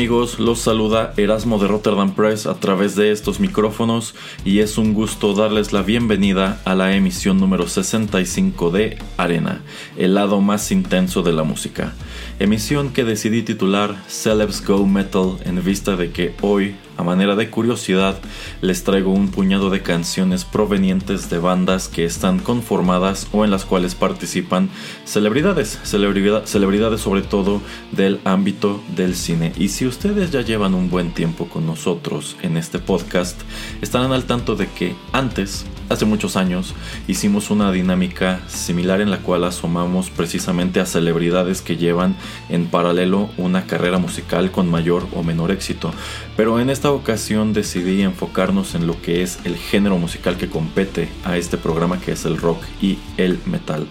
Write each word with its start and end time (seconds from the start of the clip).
Amigos, 0.00 0.38
los 0.38 0.60
saluda 0.60 1.12
Erasmo 1.18 1.58
de 1.58 1.68
Rotterdam 1.68 2.14
Press 2.14 2.46
a 2.46 2.54
través 2.54 2.96
de 2.96 3.12
estos 3.12 3.38
micrófonos 3.38 4.14
y 4.46 4.60
es 4.60 4.78
un 4.78 4.94
gusto 4.94 5.34
darles 5.34 5.74
la 5.74 5.82
bienvenida 5.82 6.58
a 6.64 6.74
la 6.74 6.96
emisión 6.96 7.38
número 7.38 7.68
65 7.68 8.70
de 8.70 8.98
Arena, 9.18 9.60
el 9.98 10.14
lado 10.14 10.40
más 10.40 10.72
intenso 10.72 11.22
de 11.22 11.34
la 11.34 11.42
música. 11.42 11.92
Emisión 12.40 12.92
que 12.92 13.04
decidí 13.04 13.42
titular 13.42 14.02
Celebs 14.08 14.66
Go 14.66 14.86
Metal 14.86 15.36
en 15.44 15.62
vista 15.62 15.96
de 15.96 16.10
que 16.10 16.34
hoy 16.40 16.74
a 17.00 17.02
manera 17.02 17.34
de 17.34 17.48
curiosidad, 17.48 18.18
les 18.60 18.84
traigo 18.84 19.10
un 19.10 19.30
puñado 19.30 19.70
de 19.70 19.80
canciones 19.80 20.44
provenientes 20.44 21.30
de 21.30 21.38
bandas 21.38 21.88
que 21.88 22.04
están 22.04 22.38
conformadas 22.38 23.26
o 23.32 23.42
en 23.42 23.50
las 23.50 23.64
cuales 23.64 23.94
participan 23.94 24.68
celebridades, 25.06 25.78
celebridades 25.82 27.00
sobre 27.00 27.22
todo 27.22 27.62
del 27.92 28.20
ámbito 28.24 28.82
del 28.94 29.14
cine. 29.14 29.52
Y 29.56 29.68
si 29.68 29.86
ustedes 29.86 30.30
ya 30.30 30.42
llevan 30.42 30.74
un 30.74 30.90
buen 30.90 31.14
tiempo 31.14 31.48
con 31.48 31.64
nosotros 31.64 32.36
en 32.42 32.58
este 32.58 32.78
podcast, 32.78 33.40
estarán 33.80 34.12
al 34.12 34.24
tanto 34.24 34.54
de 34.54 34.68
que 34.68 34.94
antes, 35.12 35.64
hace 35.90 36.06
muchos 36.06 36.36
años, 36.36 36.74
hicimos 37.08 37.50
una 37.50 37.72
dinámica 37.72 38.40
similar 38.46 39.00
en 39.00 39.10
la 39.10 39.18
cual 39.18 39.44
asomamos 39.44 40.08
precisamente 40.08 40.80
a 40.80 40.86
celebridades 40.86 41.62
que 41.62 41.76
llevan 41.76 42.16
en 42.48 42.66
paralelo 42.68 43.28
una 43.36 43.66
carrera 43.66 43.98
musical 43.98 44.52
con 44.52 44.70
mayor 44.70 45.06
o 45.12 45.24
menor 45.24 45.50
éxito. 45.50 45.92
Pero 46.36 46.60
en 46.60 46.70
esta 46.70 46.92
ocasión 46.92 47.52
decidí 47.52 48.02
enfocarnos 48.02 48.74
en 48.76 48.86
lo 48.86 49.02
que 49.02 49.22
es 49.22 49.40
el 49.44 49.56
género 49.56 49.98
musical 49.98 50.36
que 50.36 50.48
compete 50.48 51.08
a 51.24 51.36
este 51.36 51.58
programa 51.58 52.00
que 52.00 52.12
es 52.12 52.24
el 52.24 52.38
rock 52.38 52.62
y 52.80 52.98
el 53.16 53.40
metal. 53.44 53.88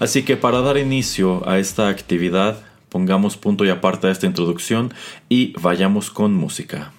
Así 0.00 0.22
que 0.22 0.38
para 0.38 0.62
dar 0.62 0.78
inicio 0.78 1.46
a 1.46 1.58
esta 1.58 1.88
actividad, 1.88 2.60
pongamos 2.88 3.36
punto 3.36 3.66
y 3.66 3.68
aparte 3.68 4.06
a 4.06 4.10
esta 4.10 4.26
introducción 4.26 4.92
y 5.28 5.52
vayamos 5.60 6.10
con 6.10 6.32
música. 6.32 6.92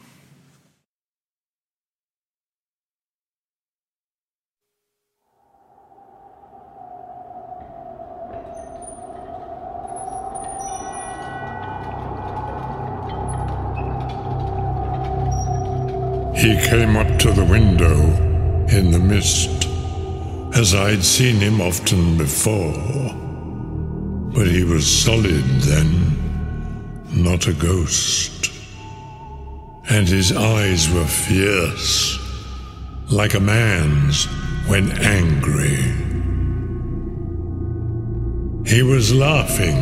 He 16.43 16.57
came 16.57 16.97
up 16.97 17.19
to 17.19 17.31
the 17.31 17.45
window 17.45 17.95
in 18.67 18.91
the 18.91 18.99
mist, 18.99 19.65
as 20.53 20.75
I'd 20.75 21.01
seen 21.01 21.37
him 21.37 21.61
often 21.61 22.17
before. 22.17 22.73
But 24.33 24.47
he 24.47 24.65
was 24.65 24.85
solid 24.85 25.45
then, 25.61 27.05
not 27.13 27.47
a 27.47 27.53
ghost. 27.53 28.51
And 29.89 30.05
his 30.05 30.33
eyes 30.33 30.89
were 30.89 31.05
fierce, 31.05 32.19
like 33.09 33.35
a 33.35 33.39
man's 33.39 34.25
when 34.67 34.91
angry. 34.99 35.79
He 38.69 38.83
was 38.83 39.13
laughing 39.13 39.77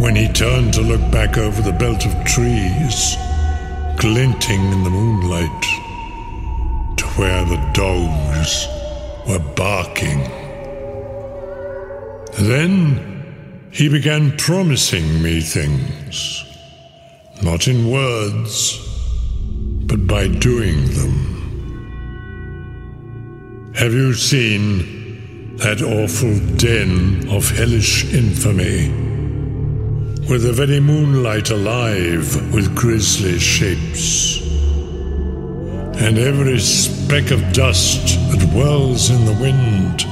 when 0.00 0.16
he 0.16 0.26
turned 0.26 0.72
to 0.72 0.80
look 0.80 1.02
back 1.12 1.36
over 1.36 1.60
the 1.60 1.76
belt 1.76 2.06
of 2.06 2.24
trees 2.24 3.18
glinting 3.98 4.60
in 4.72 4.84
the 4.84 4.90
moonlight 4.90 5.62
to 6.96 7.04
where 7.16 7.44
the 7.44 7.60
dogs 7.72 8.68
were 9.28 9.54
barking. 9.54 10.20
Then 12.38 13.68
he 13.70 13.88
began 13.88 14.36
promising 14.36 15.22
me 15.22 15.40
things, 15.40 16.44
not 17.42 17.66
in 17.68 17.90
words, 17.90 18.78
but 19.86 20.06
by 20.06 20.28
doing 20.28 20.84
them. 20.94 21.34
Have 23.74 23.92
you 23.92 24.14
seen 24.14 25.56
that 25.56 25.82
awful 25.82 26.38
den 26.56 27.28
of 27.28 27.50
hellish 27.50 28.12
infamy? 28.12 29.03
With 30.28 30.42
the 30.42 30.52
very 30.52 30.80
moonlight 30.80 31.50
alive 31.50 32.52
with 32.52 32.74
grisly 32.74 33.38
shapes. 33.38 34.40
And 36.00 36.18
every 36.18 36.58
speck 36.58 37.30
of 37.30 37.52
dust 37.52 38.18
that 38.30 38.42
whirls 38.52 39.10
in 39.10 39.24
the 39.26 39.32
wind, 39.34 40.02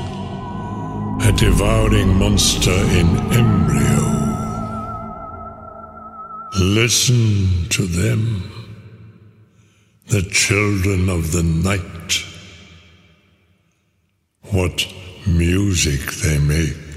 a 1.22 1.32
devouring 1.32 2.14
monster 2.14 2.70
in 2.70 3.08
embryo. 3.32 4.02
Listen 6.58 7.68
to 7.70 7.86
them, 7.86 8.50
the 10.08 10.22
children 10.22 11.08
of 11.08 11.32
the 11.32 11.42
night. 11.42 12.24
What 14.50 14.86
music 15.26 16.00
they 16.22 16.38
make. 16.38 16.91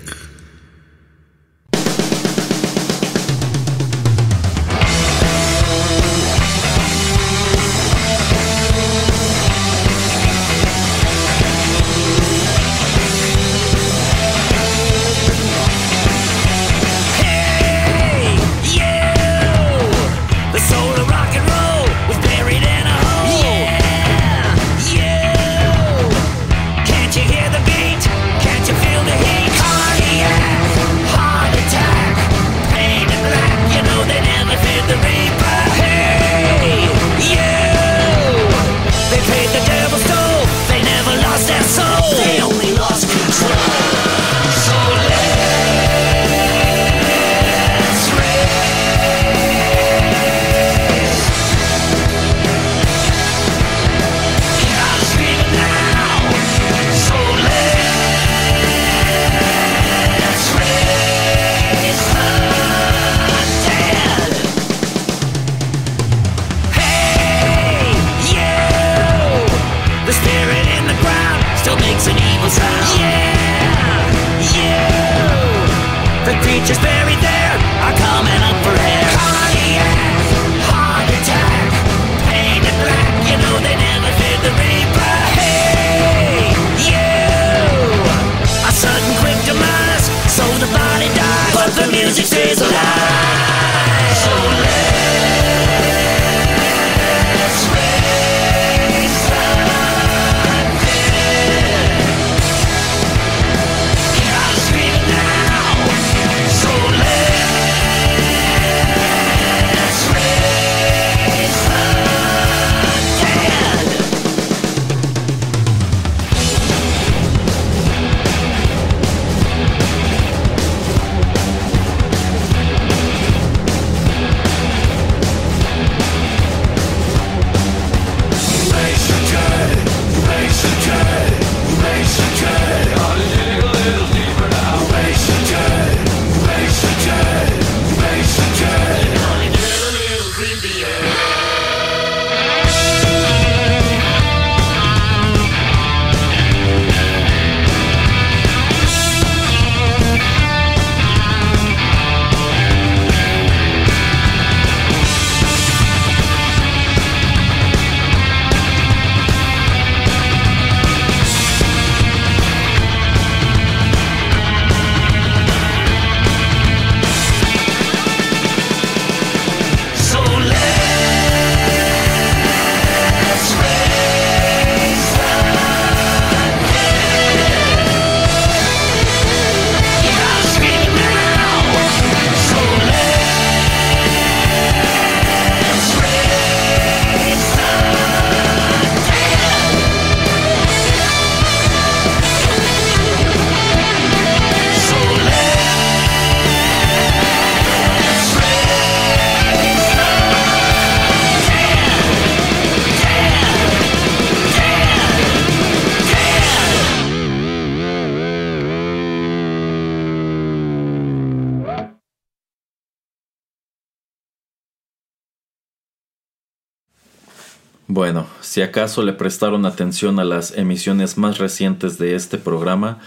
Si 218.55 218.61
acaso 218.61 219.03
le 219.03 219.11
prestaron 219.11 219.65
atención 219.65 220.17
a 220.17 220.23
las 220.23 220.57
emisiones 220.57 221.17
más 221.17 221.39
recientes 221.39 221.97
de 221.97 222.15
este 222.15 222.37
programa, 222.37 222.99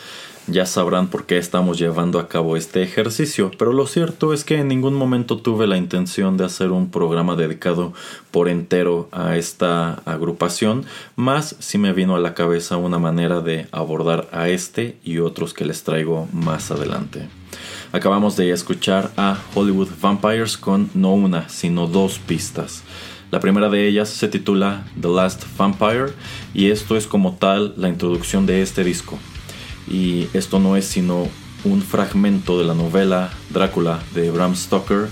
ya 0.47 0.67
sabrán 0.67 1.09
por 1.09 1.25
qué 1.25 1.39
estamos 1.39 1.79
llevando 1.79 2.19
a 2.19 2.29
cabo 2.29 2.55
este 2.55 2.83
ejercicio, 2.83 3.51
pero 3.57 3.73
lo 3.73 3.87
cierto 3.87 4.35
es 4.35 4.45
que 4.45 4.59
en 4.59 4.69
ningún 4.69 4.93
momento 4.93 5.39
tuve 5.39 5.67
la 5.67 5.79
intención 5.79 6.37
de 6.37 6.45
hacer 6.45 6.71
un 6.71 6.91
programa 6.91 7.35
dedicado 7.35 7.95
por 8.31 8.51
entero 8.51 9.09
a 9.11 9.39
esta 9.39 9.95
agrupación, 10.05 10.85
más 11.17 11.57
si 11.61 11.79
me 11.79 11.95
vino 11.95 12.15
a 12.15 12.21
la 12.21 12.35
cabeza 12.35 12.77
una 12.77 12.99
manera 12.99 13.41
de 13.41 13.69
abordar 13.73 14.29
a 14.33 14.51
este 14.51 14.99
y 15.03 15.17
otros 15.21 15.55
que 15.55 15.65
les 15.65 15.83
traigo 15.83 16.29
más 16.31 16.71
adelante. 16.71 17.27
Acabamos 17.93 18.37
de 18.37 18.51
escuchar 18.51 19.11
a 19.17 19.39
Hollywood 19.55 19.89
Vampires 19.99 20.59
con 20.59 20.91
no 20.93 21.15
una, 21.15 21.49
sino 21.49 21.87
dos 21.87 22.19
pistas. 22.19 22.83
La 23.31 23.41
primera 23.41 23.69
de 23.69 23.87
ellas 23.87 24.09
se 24.09 24.29
titula 24.29 24.87
The 24.99 25.09
Last 25.09 25.45
Vampire 25.59 26.13
y 26.55 26.71
esto 26.71 26.97
es 26.97 27.07
como 27.07 27.35
tal 27.35 27.75
la 27.77 27.89
introducción 27.89 28.47
de 28.47 28.63
este 28.63 28.85
disco. 28.85 29.19
Y 29.87 30.29
esto 30.33 30.59
no 30.59 30.77
es 30.77 30.87
sino 30.87 31.29
un 31.65 31.83
fragmento 31.83 32.59
de 32.59 32.65
la 32.65 32.75
novela 32.75 33.31
Drácula 33.51 34.01
de 34.15 34.31
Bram 34.31 34.57
Stoker 34.57 35.09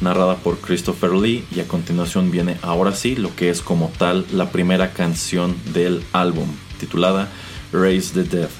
narrada 0.00 0.36
por 0.36 0.58
Christopher 0.58 1.12
Lee 1.12 1.44
y 1.54 1.60
a 1.60 1.68
continuación 1.68 2.30
viene 2.30 2.56
ahora 2.62 2.92
sí 2.92 3.14
lo 3.14 3.34
que 3.36 3.50
es 3.50 3.60
como 3.60 3.92
tal 3.98 4.26
la 4.32 4.50
primera 4.50 4.92
canción 4.92 5.54
del 5.72 6.02
álbum 6.12 6.48
titulada 6.78 7.28
Raise 7.72 8.12
the 8.14 8.24
Dead. 8.24 8.59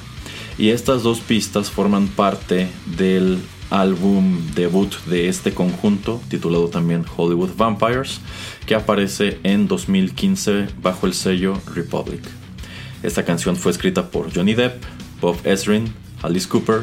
Y 0.60 0.72
estas 0.72 1.02
dos 1.02 1.20
pistas 1.20 1.70
forman 1.70 2.06
parte 2.08 2.68
del 2.84 3.38
álbum 3.70 4.42
debut 4.54 4.94
de 5.06 5.30
este 5.30 5.54
conjunto, 5.54 6.20
titulado 6.28 6.68
también 6.68 7.06
Hollywood 7.16 7.56
Vampires, 7.56 8.20
que 8.66 8.74
aparece 8.74 9.40
en 9.42 9.68
2015 9.68 10.68
bajo 10.82 11.06
el 11.06 11.14
sello 11.14 11.54
Republic. 11.74 12.20
Esta 13.02 13.24
canción 13.24 13.56
fue 13.56 13.72
escrita 13.72 14.10
por 14.10 14.34
Johnny 14.34 14.52
Depp, 14.52 14.84
Bob 15.22 15.38
Ezrin, 15.44 15.94
Alice 16.20 16.46
Cooper, 16.46 16.82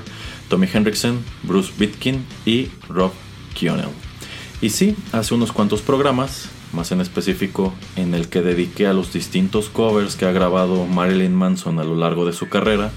Tommy 0.49 0.67
Hendrickson, 0.73 1.23
Bruce 1.43 1.71
Bitkin 1.77 2.25
y 2.47 2.69
Rob 2.89 3.11
Kionel. 3.53 3.89
Y 4.59 4.71
sí, 4.71 4.95
hace 5.11 5.35
unos 5.35 5.51
cuantos 5.51 5.83
programas, 5.83 6.49
más 6.73 6.91
en 6.91 6.99
específico 6.99 7.75
en 7.95 8.15
el 8.15 8.27
que 8.27 8.41
dediqué 8.41 8.87
a 8.87 8.93
los 8.93 9.13
distintos 9.13 9.69
covers 9.69 10.15
que 10.15 10.25
ha 10.25 10.31
grabado 10.31 10.87
Marilyn 10.87 11.35
Manson 11.35 11.77
a 11.77 11.83
lo 11.83 11.95
largo 11.95 12.25
de 12.25 12.33
su 12.33 12.49
carrera, 12.49 12.91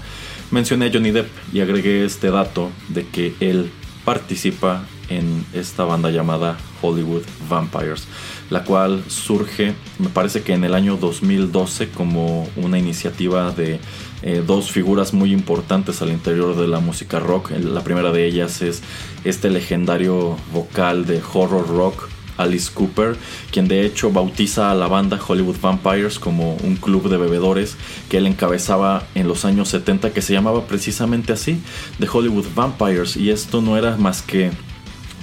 mencioné 0.51 0.87
a 0.87 0.91
Johnny 0.93 1.11
Depp 1.11 1.29
y 1.53 1.61
agregué 1.61 2.05
este 2.05 2.29
dato 2.29 2.69
de 2.89 3.07
que 3.07 3.33
él 3.39 3.71
participa 4.05 4.85
en 5.09 5.45
esta 5.53 5.83
banda 5.83 6.09
llamada 6.09 6.57
Hollywood 6.81 7.23
Vampires, 7.49 8.07
la 8.49 8.63
cual 8.63 9.03
surge, 9.07 9.73
me 9.99 10.09
parece 10.09 10.41
que 10.41 10.53
en 10.53 10.63
el 10.63 10.73
año 10.73 10.97
2012 10.97 11.89
como 11.89 12.47
una 12.55 12.79
iniciativa 12.79 13.51
de 13.51 13.79
eh, 14.23 14.43
dos 14.45 14.71
figuras 14.71 15.13
muy 15.13 15.33
importantes 15.33 16.01
al 16.01 16.11
interior 16.11 16.55
de 16.55 16.67
la 16.67 16.79
música 16.79 17.19
rock. 17.19 17.51
La 17.51 17.83
primera 17.83 18.11
de 18.11 18.25
ellas 18.25 18.61
es 18.61 18.81
este 19.23 19.49
legendario 19.49 20.37
vocal 20.53 21.05
de 21.05 21.21
horror 21.33 21.67
rock 21.67 22.10
Alice 22.37 22.71
Cooper, 22.73 23.15
quien 23.51 23.67
de 23.67 23.85
hecho 23.85 24.11
bautiza 24.11 24.71
a 24.71 24.75
la 24.75 24.87
banda 24.87 25.19
Hollywood 25.25 25.57
Vampires 25.61 26.19
como 26.19 26.55
un 26.55 26.75
club 26.75 27.09
de 27.09 27.17
bebedores 27.17 27.75
que 28.09 28.17
él 28.17 28.27
encabezaba 28.27 29.03
en 29.15 29.27
los 29.27 29.45
años 29.45 29.69
70 29.69 30.11
que 30.11 30.21
se 30.21 30.33
llamaba 30.33 30.65
precisamente 30.65 31.33
así, 31.33 31.59
The 31.99 32.07
Hollywood 32.11 32.47
Vampires, 32.55 33.17
y 33.17 33.29
esto 33.29 33.61
no 33.61 33.77
era 33.77 33.97
más 33.97 34.21
que 34.21 34.51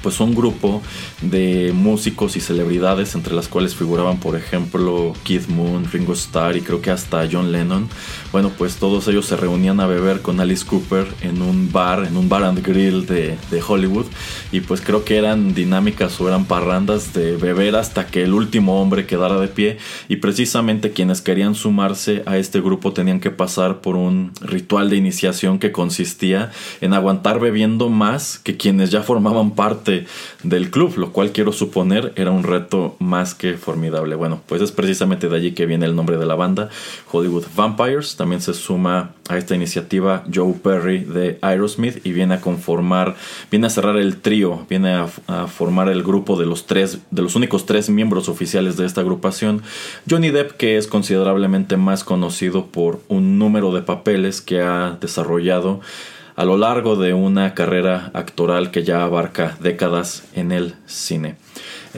pues 0.02 0.20
un 0.20 0.34
grupo 0.34 0.82
de 1.22 1.72
músicos 1.74 2.36
y 2.36 2.40
celebridades 2.40 3.14
entre 3.14 3.34
las 3.34 3.48
cuales 3.48 3.74
figuraban 3.74 4.20
por 4.20 4.36
ejemplo 4.36 5.12
Keith 5.24 5.48
Moon, 5.48 5.84
Ringo 5.90 6.12
Starr 6.12 6.56
y 6.56 6.60
creo 6.60 6.80
que 6.80 6.90
hasta 6.90 7.28
John 7.30 7.52
Lennon. 7.52 7.88
Bueno, 8.30 8.52
pues 8.58 8.76
todos 8.76 9.08
ellos 9.08 9.24
se 9.24 9.36
reunían 9.36 9.80
a 9.80 9.86
beber 9.86 10.20
con 10.20 10.38
Alice 10.40 10.66
Cooper 10.66 11.06
en 11.22 11.40
un 11.40 11.72
bar, 11.72 12.04
en 12.04 12.16
un 12.18 12.28
bar 12.28 12.44
and 12.44 12.62
grill 12.62 13.06
de, 13.06 13.38
de 13.50 13.62
Hollywood 13.66 14.04
y 14.52 14.60
pues 14.60 14.82
creo 14.82 15.02
que 15.02 15.16
eran 15.16 15.54
dinámicas 15.54 16.20
o 16.20 16.28
eran 16.28 16.44
parrandas 16.44 17.14
de 17.14 17.36
beber 17.36 17.74
hasta 17.74 18.06
que 18.06 18.24
el 18.24 18.34
último 18.34 18.82
hombre 18.82 19.06
quedara 19.06 19.40
de 19.40 19.48
pie 19.48 19.78
y 20.08 20.16
precisamente 20.16 20.92
quienes 20.92 21.22
querían 21.22 21.54
sumarse 21.54 22.22
a 22.26 22.36
este 22.36 22.60
grupo 22.60 22.92
tenían 22.92 23.20
que 23.20 23.30
pasar 23.30 23.80
por 23.80 23.96
un 23.96 24.32
ritual 24.42 24.90
de 24.90 24.96
iniciación 24.96 25.58
que 25.58 25.72
consistía 25.72 26.50
en 26.82 26.92
aguantar 26.92 27.40
bebiendo 27.40 27.88
más 27.88 28.38
que 28.38 28.58
quienes 28.58 28.90
ya 28.90 29.02
formaban 29.02 29.52
parte 29.52 30.06
del 30.42 30.70
club, 30.70 30.98
lo 30.98 31.12
cual 31.12 31.32
quiero 31.32 31.52
suponer 31.52 32.12
era 32.16 32.30
un 32.30 32.42
reto 32.42 32.96
más 32.98 33.34
que 33.34 33.54
formidable. 33.54 34.16
Bueno, 34.16 34.42
pues 34.46 34.60
es 34.60 34.70
precisamente 34.70 35.30
de 35.30 35.36
allí 35.36 35.52
que 35.52 35.64
viene 35.64 35.86
el 35.86 35.96
nombre 35.96 36.18
de 36.18 36.26
la 36.26 36.34
banda, 36.34 36.68
Hollywood 37.10 37.44
Vampires. 37.56 38.17
También 38.18 38.40
se 38.40 38.52
suma 38.52 39.12
a 39.28 39.38
esta 39.38 39.54
iniciativa 39.54 40.24
Joe 40.32 40.54
Perry 40.54 41.04
de 41.04 41.38
Aerosmith 41.40 42.04
y 42.04 42.10
viene 42.10 42.34
a 42.34 42.40
conformar, 42.40 43.14
viene 43.48 43.68
a 43.68 43.70
cerrar 43.70 43.96
el 43.96 44.16
trío, 44.16 44.66
viene 44.68 44.92
a, 44.94 45.06
a 45.28 45.46
formar 45.46 45.88
el 45.88 46.02
grupo 46.02 46.36
de 46.36 46.44
los 46.44 46.66
tres, 46.66 46.98
de 47.12 47.22
los 47.22 47.36
únicos 47.36 47.64
tres 47.64 47.88
miembros 47.88 48.28
oficiales 48.28 48.76
de 48.76 48.86
esta 48.86 49.02
agrupación. 49.02 49.62
Johnny 50.10 50.30
Depp, 50.30 50.56
que 50.56 50.78
es 50.78 50.88
considerablemente 50.88 51.76
más 51.76 52.02
conocido 52.02 52.66
por 52.66 53.00
un 53.06 53.38
número 53.38 53.72
de 53.72 53.82
papeles 53.82 54.40
que 54.40 54.62
ha 54.62 54.98
desarrollado 55.00 55.80
a 56.34 56.44
lo 56.44 56.56
largo 56.56 56.96
de 56.96 57.14
una 57.14 57.54
carrera 57.54 58.10
actoral 58.14 58.72
que 58.72 58.82
ya 58.82 59.02
abarca 59.04 59.56
décadas 59.60 60.24
en 60.34 60.50
el 60.50 60.74
cine. 60.86 61.36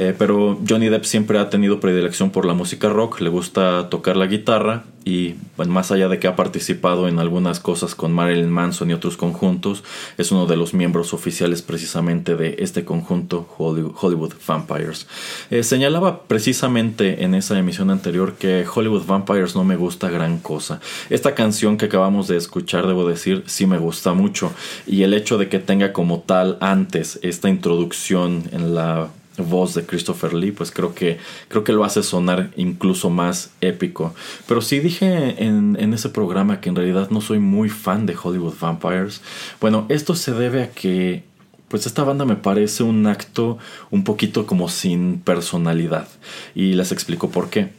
Eh, 0.01 0.15
pero 0.17 0.59
Johnny 0.67 0.89
Depp 0.89 1.05
siempre 1.05 1.39
ha 1.39 1.51
tenido 1.51 1.79
predilección 1.79 2.31
por 2.31 2.47
la 2.47 2.55
música 2.55 2.89
rock, 2.89 3.21
le 3.21 3.29
gusta 3.29 3.91
tocar 3.91 4.17
la 4.17 4.25
guitarra 4.29 4.85
y 5.05 5.35
más 5.57 5.93
allá 5.93 6.09
de 6.09 6.19
que 6.19 6.27
ha 6.27 6.37
participado 6.37 7.07
en 7.07 7.19
algunas 7.19 7.61
cosas 7.61 7.95
con 7.95 8.11
Marilyn 8.11 8.49
Manson 8.49 8.89
y 8.89 8.95
otros 8.95 9.19
conjuntos, 9.19 9.85
es 10.17 10.33
uno 10.33 10.47
de 10.47 10.57
los 10.57 10.73
miembros 10.73 11.13
oficiales 11.13 11.61
precisamente 11.61 12.35
de 12.35 12.57
este 12.61 12.87
conjunto 12.87 13.47
Hollywood 13.59 14.33
Vampires. 14.47 15.07
Eh, 15.51 15.63
señalaba 15.63 16.23
precisamente 16.23 17.23
en 17.23 17.35
esa 17.35 17.59
emisión 17.59 17.91
anterior 17.91 18.37
que 18.39 18.65
Hollywood 18.75 19.05
Vampires 19.05 19.55
no 19.55 19.65
me 19.65 19.77
gusta 19.77 20.09
gran 20.09 20.39
cosa. 20.39 20.81
Esta 21.11 21.35
canción 21.35 21.77
que 21.77 21.87
acabamos 21.87 22.27
de 22.27 22.39
escuchar, 22.39 22.87
debo 22.87 23.07
decir, 23.07 23.45
sí 23.47 23.67
me 23.67 23.77
gusta 23.77 24.15
mucho 24.15 24.51
y 24.87 25.03
el 25.03 25.13
hecho 25.13 25.37
de 25.37 25.51
que 25.51 25.59
tenga 25.59 25.93
como 25.93 26.21
tal 26.21 26.57
antes 26.63 27.19
esta 27.21 27.51
introducción 27.51 28.45
en 28.53 28.75
la 28.75 29.11
voz 29.41 29.75
de 29.75 29.85
Christopher 29.85 30.35
Lee, 30.35 30.53
pues 30.53 30.71
creo 30.71 30.95
que, 30.95 31.19
creo 31.49 31.65
que 31.65 31.73
lo 31.73 31.85
hace 31.85 32.03
sonar 32.03 32.51
incluso 32.57 33.11
más 33.11 33.51
épico. 33.61 34.15
Pero 34.47 34.61
sí 34.61 34.81
dije 34.81 35.45
en, 35.45 35.77
en, 35.81 35.95
ese 35.95 36.09
programa 36.09 36.61
que 36.61 36.69
en 36.69 36.77
realidad 36.77 37.11
no 37.11 37.21
soy 37.21 37.39
muy 37.39 37.69
fan 37.69 38.07
de 38.07 38.17
Hollywood 38.21 38.55
Vampires. 38.61 39.21
Bueno, 39.61 39.87
esto 39.89 40.15
se 40.15 40.33
debe 40.33 40.63
a 40.63 40.71
que 40.71 41.25
pues 41.71 41.87
esta 41.87 42.03
banda 42.03 42.25
me 42.25 42.35
parece 42.35 42.83
un 42.83 43.07
acto 43.07 43.57
un 43.91 44.03
poquito 44.03 44.45
como 44.45 44.69
sin 44.69 45.21
personalidad. 45.21 46.09
Y 46.55 46.73
les 46.73 46.91
explico 46.91 47.31
por 47.31 47.49
qué. 47.49 47.71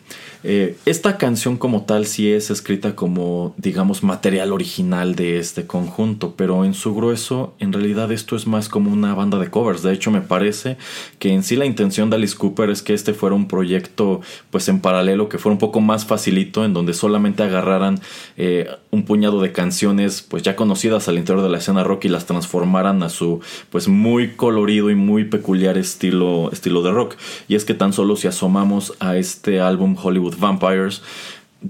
Eh, 0.43 0.77
esta 0.85 1.17
canción 1.17 1.57
como 1.57 1.83
tal 1.83 2.05
sí 2.05 2.31
es 2.31 2.49
escrita 2.49 2.95
como, 2.95 3.53
digamos, 3.57 4.03
material 4.03 4.51
original 4.51 5.15
de 5.15 5.37
este 5.37 5.67
conjunto, 5.67 6.33
pero 6.35 6.65
en 6.65 6.73
su 6.73 6.95
grueso, 6.95 7.53
en 7.59 7.73
realidad 7.73 8.11
esto 8.11 8.35
es 8.35 8.47
más 8.47 8.67
como 8.67 8.91
una 8.91 9.13
banda 9.13 9.37
de 9.37 9.49
covers. 9.49 9.83
De 9.83 9.93
hecho, 9.93 10.09
me 10.11 10.21
parece 10.21 10.77
que 11.19 11.31
en 11.31 11.43
sí 11.43 11.55
la 11.55 11.65
intención 11.65 12.09
de 12.09 12.15
Alice 12.15 12.35
Cooper 12.35 12.69
es 12.69 12.81
que 12.81 12.93
este 12.93 13.13
fuera 13.13 13.35
un 13.35 13.47
proyecto, 13.47 14.21
pues 14.49 14.67
en 14.67 14.79
paralelo, 14.79 15.29
que 15.29 15.37
fuera 15.37 15.53
un 15.53 15.59
poco 15.59 15.79
más 15.79 16.05
facilito, 16.05 16.65
en 16.65 16.73
donde 16.73 16.93
solamente 16.93 17.43
agarraran 17.43 17.99
eh, 18.37 18.67
un 18.91 19.03
puñado 19.03 19.41
de 19.41 19.53
canciones, 19.53 20.21
pues 20.21 20.43
ya 20.43 20.55
conocidas 20.55 21.07
al 21.07 21.17
interior 21.17 21.43
de 21.43 21.49
la 21.49 21.57
escena 21.57 21.83
rock 21.83 22.05
y 22.05 22.09
las 22.09 22.25
transformaran 22.25 23.01
a 23.03 23.09
su, 23.09 23.39
pues 23.69 23.87
muy 23.87 24.35
colorido 24.35 24.89
y 24.89 24.95
muy 24.95 25.23
peculiar 25.23 25.77
estilo, 25.77 26.51
estilo 26.51 26.83
de 26.83 26.91
rock. 26.91 27.15
Y 27.47 27.55
es 27.55 27.63
que 27.63 27.73
tan 27.73 27.93
solo 27.93 28.17
si 28.17 28.27
asomamos 28.27 28.93
a 28.99 29.15
este 29.15 29.61
álbum 29.61 29.95
Hollywood 30.01 30.35
Vampires, 30.37 31.01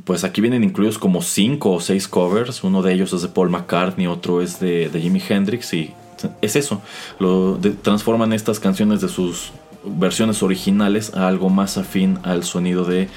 pues 0.03 0.23
aquí 0.23 0.41
vienen 0.41 0.63
incluidos 0.63 0.97
como 0.97 1.21
cinco 1.21 1.73
o 1.73 1.79
seis 1.79 2.07
covers. 2.07 2.63
Uno 2.63 2.81
de 2.81 2.93
ellos 2.93 3.13
es 3.13 3.21
de 3.21 3.27
Paul 3.27 3.51
McCartney, 3.51 4.07
otro 4.07 4.41
es 4.41 4.59
de, 4.59 4.89
de 4.89 4.99
Jimi 4.99 5.21
Hendrix 5.27 5.73
y 5.73 5.93
es 6.41 6.55
eso. 6.55 6.81
Lo 7.19 7.59
transforman 7.83 8.33
estas 8.33 8.59
canciones 8.59 8.99
de 9.01 9.09
sus 9.09 9.51
versiones 9.83 10.41
originales 10.41 11.13
a 11.13 11.27
algo 11.27 11.49
más 11.49 11.77
afín 11.77 12.19
al 12.23 12.43
sonido 12.43 12.83
de 12.83 13.09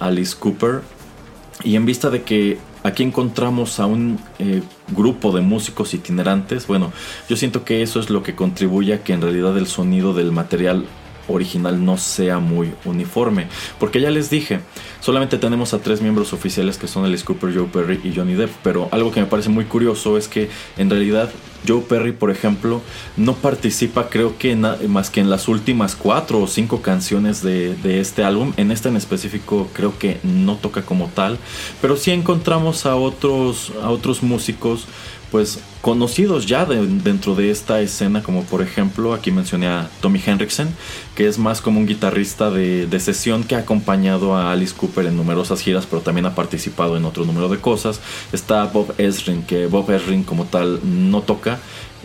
Alice 0.00 0.34
Cooper. 0.38 0.80
Y 1.62 1.76
en 1.76 1.86
vista 1.86 2.10
de 2.10 2.22
que 2.22 2.58
aquí 2.84 3.02
encontramos 3.02 3.80
a 3.80 3.86
un 3.86 4.20
eh, 4.38 4.62
grupo 4.94 5.32
de 5.32 5.40
músicos 5.40 5.94
itinerantes, 5.94 6.68
bueno, 6.68 6.92
yo 7.28 7.36
siento 7.36 7.64
que 7.64 7.82
eso 7.82 7.98
es 7.98 8.10
lo 8.10 8.22
que 8.22 8.36
contribuye 8.36 8.94
a 8.94 9.02
que 9.02 9.14
en 9.14 9.22
realidad 9.22 9.58
el 9.58 9.66
sonido 9.66 10.12
del 10.12 10.30
material 10.30 10.84
original 11.28 11.84
no 11.84 11.96
sea 11.96 12.38
muy 12.38 12.72
uniforme. 12.84 13.46
Porque 13.78 14.00
ya 14.00 14.10
les 14.10 14.30
dije, 14.30 14.60
solamente 15.00 15.38
tenemos 15.38 15.74
a 15.74 15.78
tres 15.78 16.00
miembros 16.00 16.32
oficiales 16.32 16.78
que 16.78 16.88
son 16.88 17.04
Alice 17.04 17.24
Cooper, 17.24 17.54
Joe 17.54 17.66
Perry 17.66 18.00
y 18.04 18.14
Johnny 18.14 18.34
Depp. 18.34 18.50
Pero 18.62 18.88
algo 18.92 19.12
que 19.12 19.20
me 19.20 19.26
parece 19.26 19.48
muy 19.48 19.64
curioso 19.64 20.16
es 20.16 20.28
que 20.28 20.48
en 20.76 20.90
realidad 20.90 21.30
Joe 21.66 21.80
Perry, 21.80 22.12
por 22.12 22.30
ejemplo, 22.30 22.82
no 23.16 23.34
participa 23.34 24.08
creo 24.08 24.36
que 24.38 24.54
más 24.54 25.10
que 25.10 25.20
en 25.20 25.30
las 25.30 25.48
últimas 25.48 25.96
cuatro 25.96 26.40
o 26.40 26.46
cinco 26.46 26.82
canciones 26.82 27.42
de, 27.42 27.74
este 28.00 28.24
álbum. 28.24 28.52
En 28.56 28.70
este 28.70 28.88
en 28.88 28.96
específico 28.96 29.68
creo 29.72 29.98
que 29.98 30.18
no 30.22 30.56
toca 30.56 30.82
como 30.82 31.08
tal. 31.08 31.38
Pero 31.80 31.96
sí 31.96 32.10
encontramos 32.10 32.86
a 32.86 32.96
otros, 32.96 33.72
a 33.82 33.90
otros 33.90 34.22
músicos 34.22 34.86
pues 35.34 35.58
conocidos 35.80 36.46
ya 36.46 36.64
dentro 36.64 37.34
de 37.34 37.50
esta 37.50 37.80
escena, 37.80 38.22
como 38.22 38.44
por 38.44 38.62
ejemplo 38.62 39.12
aquí 39.12 39.32
mencioné 39.32 39.66
a 39.66 39.90
Tommy 40.00 40.22
Henriksen, 40.24 40.68
que 41.16 41.26
es 41.26 41.38
más 41.38 41.60
como 41.60 41.80
un 41.80 41.88
guitarrista 41.88 42.52
de, 42.52 42.86
de, 42.86 43.00
sesión 43.00 43.42
que 43.42 43.56
ha 43.56 43.58
acompañado 43.58 44.36
a 44.36 44.52
Alice 44.52 44.72
Cooper 44.76 45.06
en 45.06 45.16
numerosas 45.16 45.60
giras, 45.60 45.88
pero 45.90 46.02
también 46.02 46.26
ha 46.26 46.36
participado 46.36 46.96
en 46.96 47.04
otro 47.04 47.24
número 47.24 47.48
de 47.48 47.58
cosas. 47.58 48.00
Está 48.32 48.66
Bob 48.66 48.94
Ezrin, 48.96 49.42
que 49.42 49.66
Bob 49.66 49.90
Ezrin 49.90 50.22
como 50.22 50.44
tal 50.44 50.78
no 50.84 51.22
toca, 51.22 51.58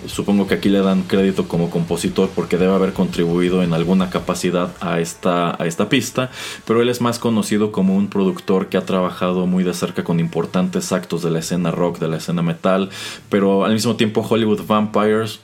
Supongo 0.08 0.48
que 0.48 0.56
aquí 0.56 0.70
le 0.70 0.80
dan 0.80 1.04
crédito 1.04 1.48
como 1.48 1.70
compositor 1.70 2.30
porque 2.36 2.58
debe 2.58 2.74
haber 2.74 2.94
contribuido 2.94 3.64
en 3.64 3.74
alguna 3.74 4.10
capacidad 4.10 4.72
a 4.80 5.00
esta, 5.00 5.62
a 5.62 5.68
esta 5.68 5.90
pista, 5.90 6.30
pero 6.66 6.82
él 6.82 6.90
es 6.90 7.02
más 7.02 7.20
conocido 7.20 7.72
como 7.72 7.96
un 7.96 8.08
productor 8.08 8.68
que 8.68 8.78
ha 8.78 8.86
trabajado 8.86 9.46
muy 9.48 9.64
de 9.64 9.74
cerca 9.74 10.04
con 10.04 10.20
importantes 10.20 10.92
actos 10.92 11.24
de 11.24 11.32
la 11.32 11.40
escena 11.40 11.72
rock, 11.72 12.00
de 12.00 12.08
la 12.08 12.18
escena 12.18 12.42
metal, 12.42 12.90
pero 13.30 13.66
al 13.66 13.74
mismo 13.74 13.96
tiempo 13.96 14.26
Hollywood 14.28 14.66
Vampires 14.66 15.40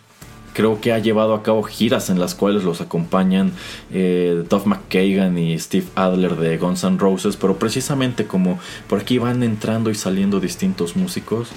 creo 0.56 0.80
que 0.80 0.94
ha 0.94 1.00
llevado 1.00 1.34
a 1.36 1.44
cabo 1.44 1.62
giras 1.64 2.10
en 2.10 2.20
las 2.20 2.34
cuales 2.34 2.64
los 2.64 2.80
acompañan 2.80 3.52
eh, 3.92 4.44
Duff 4.50 4.66
McKagan 4.66 5.38
y 5.38 5.60
Steve 5.60 5.86
Adler 5.96 6.38
de 6.38 6.58
Guns 6.58 6.84
N' 6.86 6.98
Roses, 6.98 7.36
pero 7.36 7.60
precisamente 7.60 8.26
como 8.26 8.58
por 8.88 9.02
aquí 9.02 9.18
van 9.18 9.44
entrando 9.44 9.92
y 9.92 9.96
saliendo 9.96 10.40
distintos 10.40 10.96
músicos, 10.96 11.50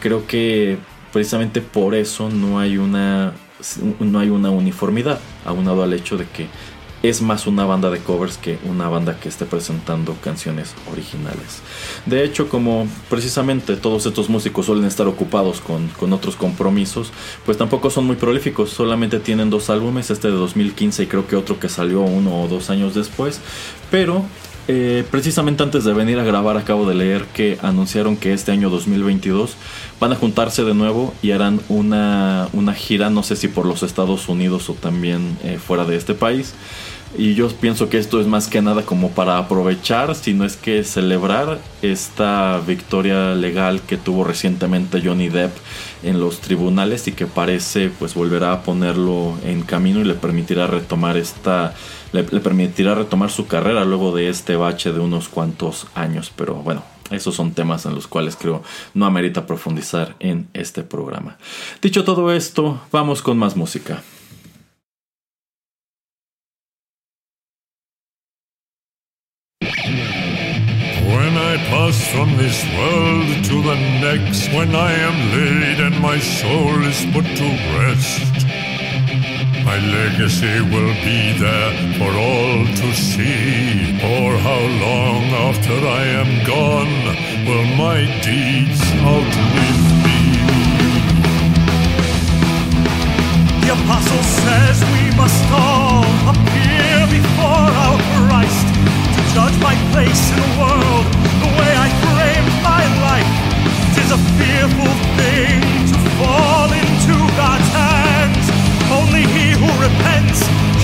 creo 0.00 0.26
que 0.26 0.76
precisamente 1.12 1.60
por 1.60 1.94
eso 1.94 2.28
no 2.30 2.58
hay 2.58 2.78
una 2.78 3.34
no 4.00 4.18
hay 4.18 4.28
una 4.28 4.50
uniformidad, 4.50 5.20
aunado 5.44 5.84
al 5.84 5.92
hecho 5.92 6.16
de 6.16 6.26
que 6.26 6.48
es 7.02 7.20
más 7.20 7.46
una 7.46 7.64
banda 7.64 7.90
de 7.90 7.98
covers 7.98 8.38
que 8.38 8.58
una 8.64 8.88
banda 8.88 9.18
que 9.18 9.28
esté 9.28 9.44
presentando 9.44 10.14
canciones 10.22 10.74
originales. 10.90 11.60
De 12.06 12.24
hecho, 12.24 12.48
como 12.48 12.86
precisamente 13.10 13.76
todos 13.76 14.06
estos 14.06 14.28
músicos 14.28 14.66
suelen 14.66 14.84
estar 14.84 15.08
ocupados 15.08 15.60
con, 15.60 15.88
con, 15.88 16.12
otros 16.12 16.36
compromisos, 16.36 17.10
pues 17.44 17.58
tampoco 17.58 17.90
son 17.90 18.06
muy 18.06 18.16
prolíficos, 18.16 18.70
solamente 18.70 19.18
tienen 19.18 19.50
dos 19.50 19.68
álbumes, 19.68 20.10
este 20.10 20.28
de 20.28 20.34
2015 20.34 21.02
y 21.02 21.06
creo 21.06 21.26
que 21.26 21.36
otro 21.36 21.58
que 21.58 21.68
salió 21.68 22.02
uno 22.02 22.42
o 22.42 22.48
dos 22.48 22.70
años 22.70 22.94
después, 22.94 23.40
pero 23.90 24.24
eh, 24.68 25.04
precisamente 25.10 25.62
antes 25.62 25.84
de 25.84 25.92
venir 25.92 26.18
a 26.18 26.24
grabar 26.24 26.56
acabo 26.56 26.86
de 26.86 26.94
leer 26.94 27.24
que 27.34 27.58
anunciaron 27.62 28.16
que 28.16 28.32
este 28.32 28.52
año 28.52 28.70
2022 28.70 29.56
van 29.98 30.12
a 30.12 30.16
juntarse 30.16 30.62
de 30.64 30.74
nuevo 30.74 31.14
y 31.20 31.32
harán 31.32 31.60
una, 31.68 32.48
una 32.52 32.72
gira, 32.72 33.10
no 33.10 33.22
sé 33.22 33.36
si 33.36 33.48
por 33.48 33.66
los 33.66 33.82
Estados 33.82 34.28
Unidos 34.28 34.70
o 34.70 34.74
también 34.74 35.36
eh, 35.42 35.58
fuera 35.58 35.84
de 35.84 35.96
este 35.96 36.14
país. 36.14 36.54
Y 37.16 37.34
yo 37.34 37.48
pienso 37.48 37.90
que 37.90 37.98
esto 37.98 38.20
es 38.20 38.26
más 38.26 38.48
que 38.48 38.62
nada 38.62 38.86
como 38.86 39.10
para 39.10 39.36
aprovechar, 39.36 40.14
si 40.14 40.32
no 40.32 40.46
es 40.46 40.56
que 40.56 40.82
celebrar 40.82 41.58
esta 41.82 42.58
victoria 42.66 43.34
legal 43.34 43.82
que 43.82 43.98
tuvo 43.98 44.24
recientemente 44.24 45.02
Johnny 45.04 45.28
Depp 45.28 45.54
en 46.02 46.20
los 46.20 46.40
tribunales 46.40 47.06
y 47.08 47.12
que 47.12 47.26
parece 47.26 47.90
pues 47.90 48.14
volverá 48.14 48.52
a 48.52 48.62
ponerlo 48.62 49.36
en 49.44 49.60
camino 49.60 50.00
y 50.00 50.04
le 50.04 50.14
permitirá 50.14 50.66
retomar 50.66 51.18
esta 51.18 51.74
le, 52.12 52.22
permitirá 52.24 52.94
retomar 52.94 53.30
su 53.30 53.46
carrera 53.46 53.84
luego 53.84 54.14
de 54.14 54.28
este 54.28 54.56
bache 54.56 54.92
de 54.92 55.00
unos 55.00 55.28
cuantos 55.28 55.86
años, 55.94 56.32
pero 56.34 56.54
bueno, 56.54 56.84
esos 57.10 57.34
son 57.34 57.52
temas 57.52 57.86
en 57.86 57.94
los 57.94 58.06
cuales 58.06 58.36
creo 58.36 58.62
no 58.94 59.06
amerita 59.06 59.46
profundizar 59.46 60.14
en 60.20 60.48
este 60.54 60.82
programa. 60.82 61.38
Dicho 61.80 62.04
todo 62.04 62.32
esto, 62.32 62.80
vamos 62.90 63.22
con 63.22 63.38
más 63.38 63.56
música. 63.56 64.02
My 79.64 79.78
legacy 79.78 80.60
will 80.60 80.94
be 81.06 81.38
there 81.38 81.72
for 81.98 82.10
all 82.10 82.66
to 82.66 82.88
see. 82.92 83.94
Or 84.02 84.36
how 84.38 84.62
long 84.86 85.22
after 85.48 85.72
I 85.72 86.04
am 86.20 86.30
gone 86.44 86.92
will 87.46 87.64
my 87.76 88.04
deeds 88.26 88.82
outlive 89.06 89.84
me? 90.04 90.20
The 93.62 93.70
apostle 93.78 94.24
says 94.42 94.76
we 94.96 95.04
must 95.16 95.44
all 95.54 96.04
appear 96.32 96.94
before 97.18 97.70
our 97.84 97.98
Christ 98.18 98.66
to 99.14 99.20
judge 99.34 99.56
my 99.62 99.76
place 99.92 100.22
in 100.32 100.36
the 100.42 100.50
world, 100.58 101.06
the 101.38 101.50
way 101.58 101.72
I 101.86 101.88
framed 102.02 102.54
my 102.66 102.82
life. 103.06 103.32
It 103.94 104.04
is 104.04 104.10
a 104.10 104.20
fearful 104.36 104.92
thing. 105.16 105.61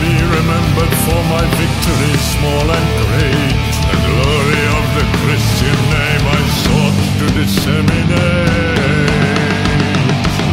be 0.00 0.16
remembered 0.16 0.94
for 1.04 1.20
my 1.28 1.44
victories, 1.60 2.22
small 2.34 2.66
and 2.72 2.88
great. 3.04 3.60
The 3.92 3.98
glory 4.08 4.64
of 4.80 4.86
the 4.96 5.06
Christian 5.20 5.78
name 5.92 6.24
I 6.24 6.40
sought 6.64 6.98
to 7.20 7.26
disseminate. 7.36 8.80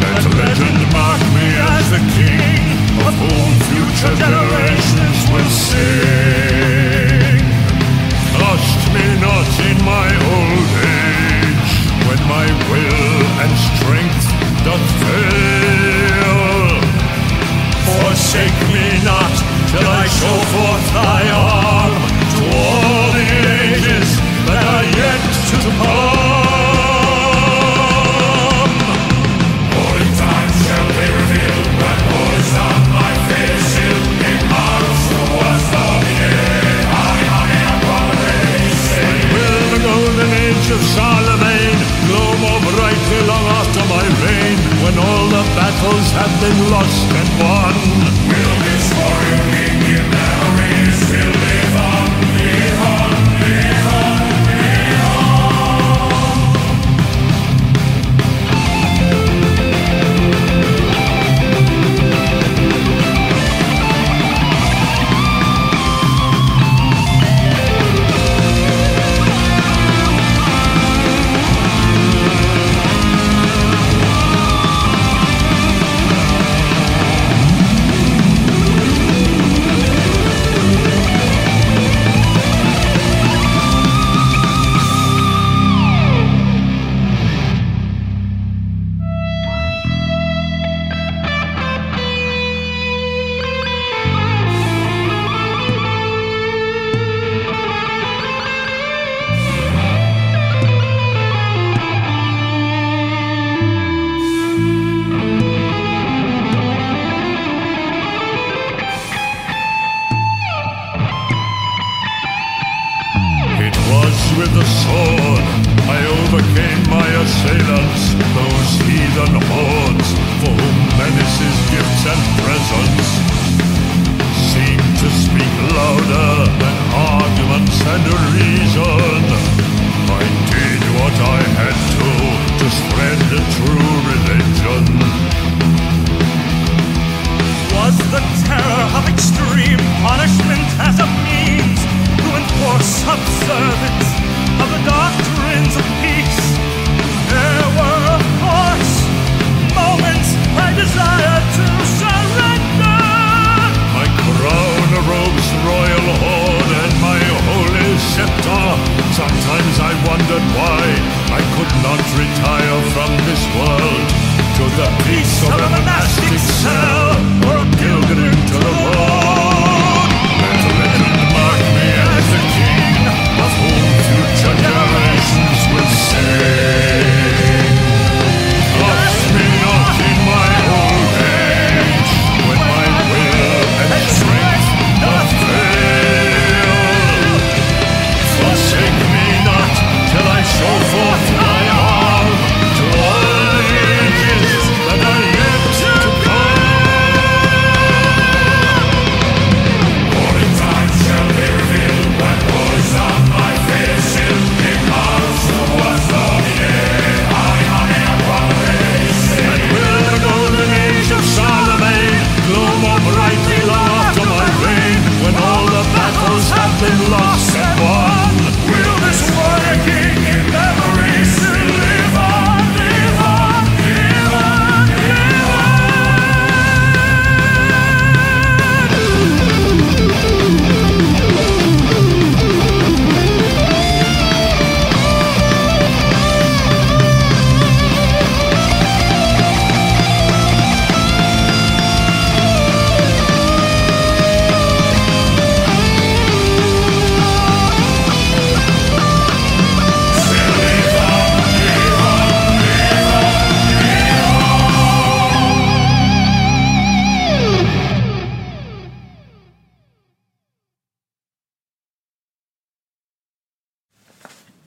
Let 0.04 0.24
legend 0.36 0.82
mark 0.92 1.22
me 1.32 1.48
as 1.76 1.86
the 1.96 2.04
king 2.20 2.64
of 3.08 3.14
whom 3.24 3.50
future 3.72 4.16
generations 4.20 5.20
will 5.32 5.52
sing. 5.68 7.40
Lost 8.44 8.82
me 8.96 9.06
not 9.24 9.52
in 9.70 9.78
my 9.96 10.10
old 10.36 10.70
age, 10.84 11.74
when 12.08 12.22
my 12.28 12.48
will 12.68 13.24
and 13.44 13.54
strength 13.72 14.28
doth 14.68 14.88
fail. 15.02 16.67
Forsake 17.96 18.60
me 18.74 18.86
not 19.04 19.34
till 19.72 19.88
I 19.88 20.06
show 20.20 20.38
forth 20.54 20.86
thy 20.94 21.24
arm 21.32 21.96
to 22.34 22.42
all 22.58 23.08
the 23.18 23.28
ages 23.64 24.10
that 24.48 24.64
are 24.76 24.86
yet 25.00 25.22
to 25.50 25.70
come. 25.80 26.57
battles 45.88 46.12
have 46.12 46.42
been 46.42 46.72
lost 46.72 47.08
and 47.14 48.42
won. 48.42 48.47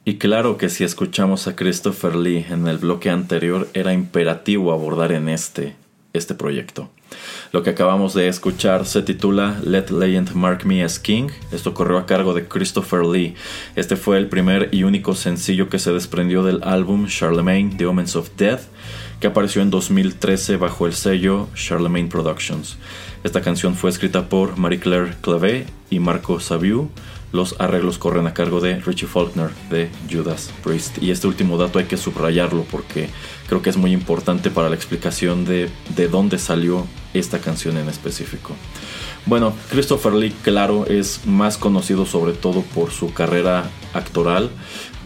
Y 0.05 0.17
claro 0.17 0.57
que 0.57 0.71
si 0.71 0.85
escuchamos 0.85 1.47
a 1.47 1.57
Christopher 1.57 2.17
Lee 2.17 2.47
en 2.49 2.67
el 2.67 2.79
bloque 2.79 3.11
anterior, 3.11 3.69
era 3.75 3.93
imperativo 3.93 4.73
abordar 4.73 5.13
en 5.13 5.29
este 5.29 5.77
este 6.13 6.35
proyecto. 6.35 6.91
Lo 7.53 7.63
que 7.63 7.71
acabamos 7.71 8.15
de 8.15 8.29
escuchar 8.29 8.87
se 8.87 9.03
titula 9.03 9.61
Let 9.65 9.91
Legend 9.91 10.33
Mark 10.35 10.65
Me 10.65 10.83
as 10.83 10.99
King. 10.99 11.29
Esto 11.53 11.75
corrió 11.75 11.99
a 11.99 12.07
cargo 12.07 12.35
de 12.35 12.47
Christopher 12.47 13.05
Lee. 13.05 13.35
Este 13.77 13.97
fue 13.97 14.19
el 14.19 14.29
primer 14.29 14.69
y 14.73 14.85
único 14.85 15.15
sencillo 15.15 15.69
que 15.69 15.79
se 15.79 15.93
desprendió 15.93 16.43
del 16.43 16.63
álbum 16.63 17.07
Charlemagne, 17.07 17.75
The 17.77 17.87
Omens 17.87 18.17
of 18.17 18.31
Death, 18.37 18.63
que 19.21 19.27
apareció 19.27 19.63
en 19.63 19.71
2013 19.71 20.57
bajo 20.57 20.87
el 20.87 20.95
sello 20.95 21.49
Charlemagne 21.55 22.09
Productions. 22.09 22.77
Esta 23.23 23.41
canción 23.41 23.75
fue 23.75 23.91
escrita 23.91 24.29
por 24.29 24.57
Marie-Claire 24.57 25.15
Clavé 25.21 25.67
y 25.91 25.99
Marco 25.99 26.41
Saviu 26.41 26.91
los 27.33 27.55
arreglos 27.59 27.99
corren 27.99 28.27
a 28.27 28.35
cargo 28.35 28.61
de 28.61 28.81
Richie 28.81 29.07
Faulkner 29.07 29.51
de 29.71 29.89
Judas 30.11 30.51
Priest. 30.63 31.03
Y 31.03 31.11
este 31.11 31.27
último 31.27 31.57
dato 31.57 31.79
hay 31.79 31.85
que 31.85 31.97
subrayarlo 31.97 32.65
porque 32.71 33.09
creo 33.47 33.63
que 33.63 33.71
es 33.71 33.77
muy 33.77 33.93
importante 33.93 34.51
para 34.51 34.69
la 34.69 34.75
explicación 34.75 35.45
de, 35.45 35.71
de 35.95 36.09
dónde 36.09 36.39
salió 36.39 36.87
esta 37.15 37.39
canción 37.41 37.77
en 37.77 37.89
específico. 37.89 38.55
Bueno, 39.27 39.53
Christopher 39.71 40.15
Lee, 40.15 40.35
claro, 40.43 40.87
es 40.87 41.27
más 41.27 41.59
conocido 41.59 42.07
sobre 42.07 42.33
todo 42.33 42.63
por 42.63 42.91
su 42.91 43.13
carrera 43.13 43.71
actoral, 43.93 44.51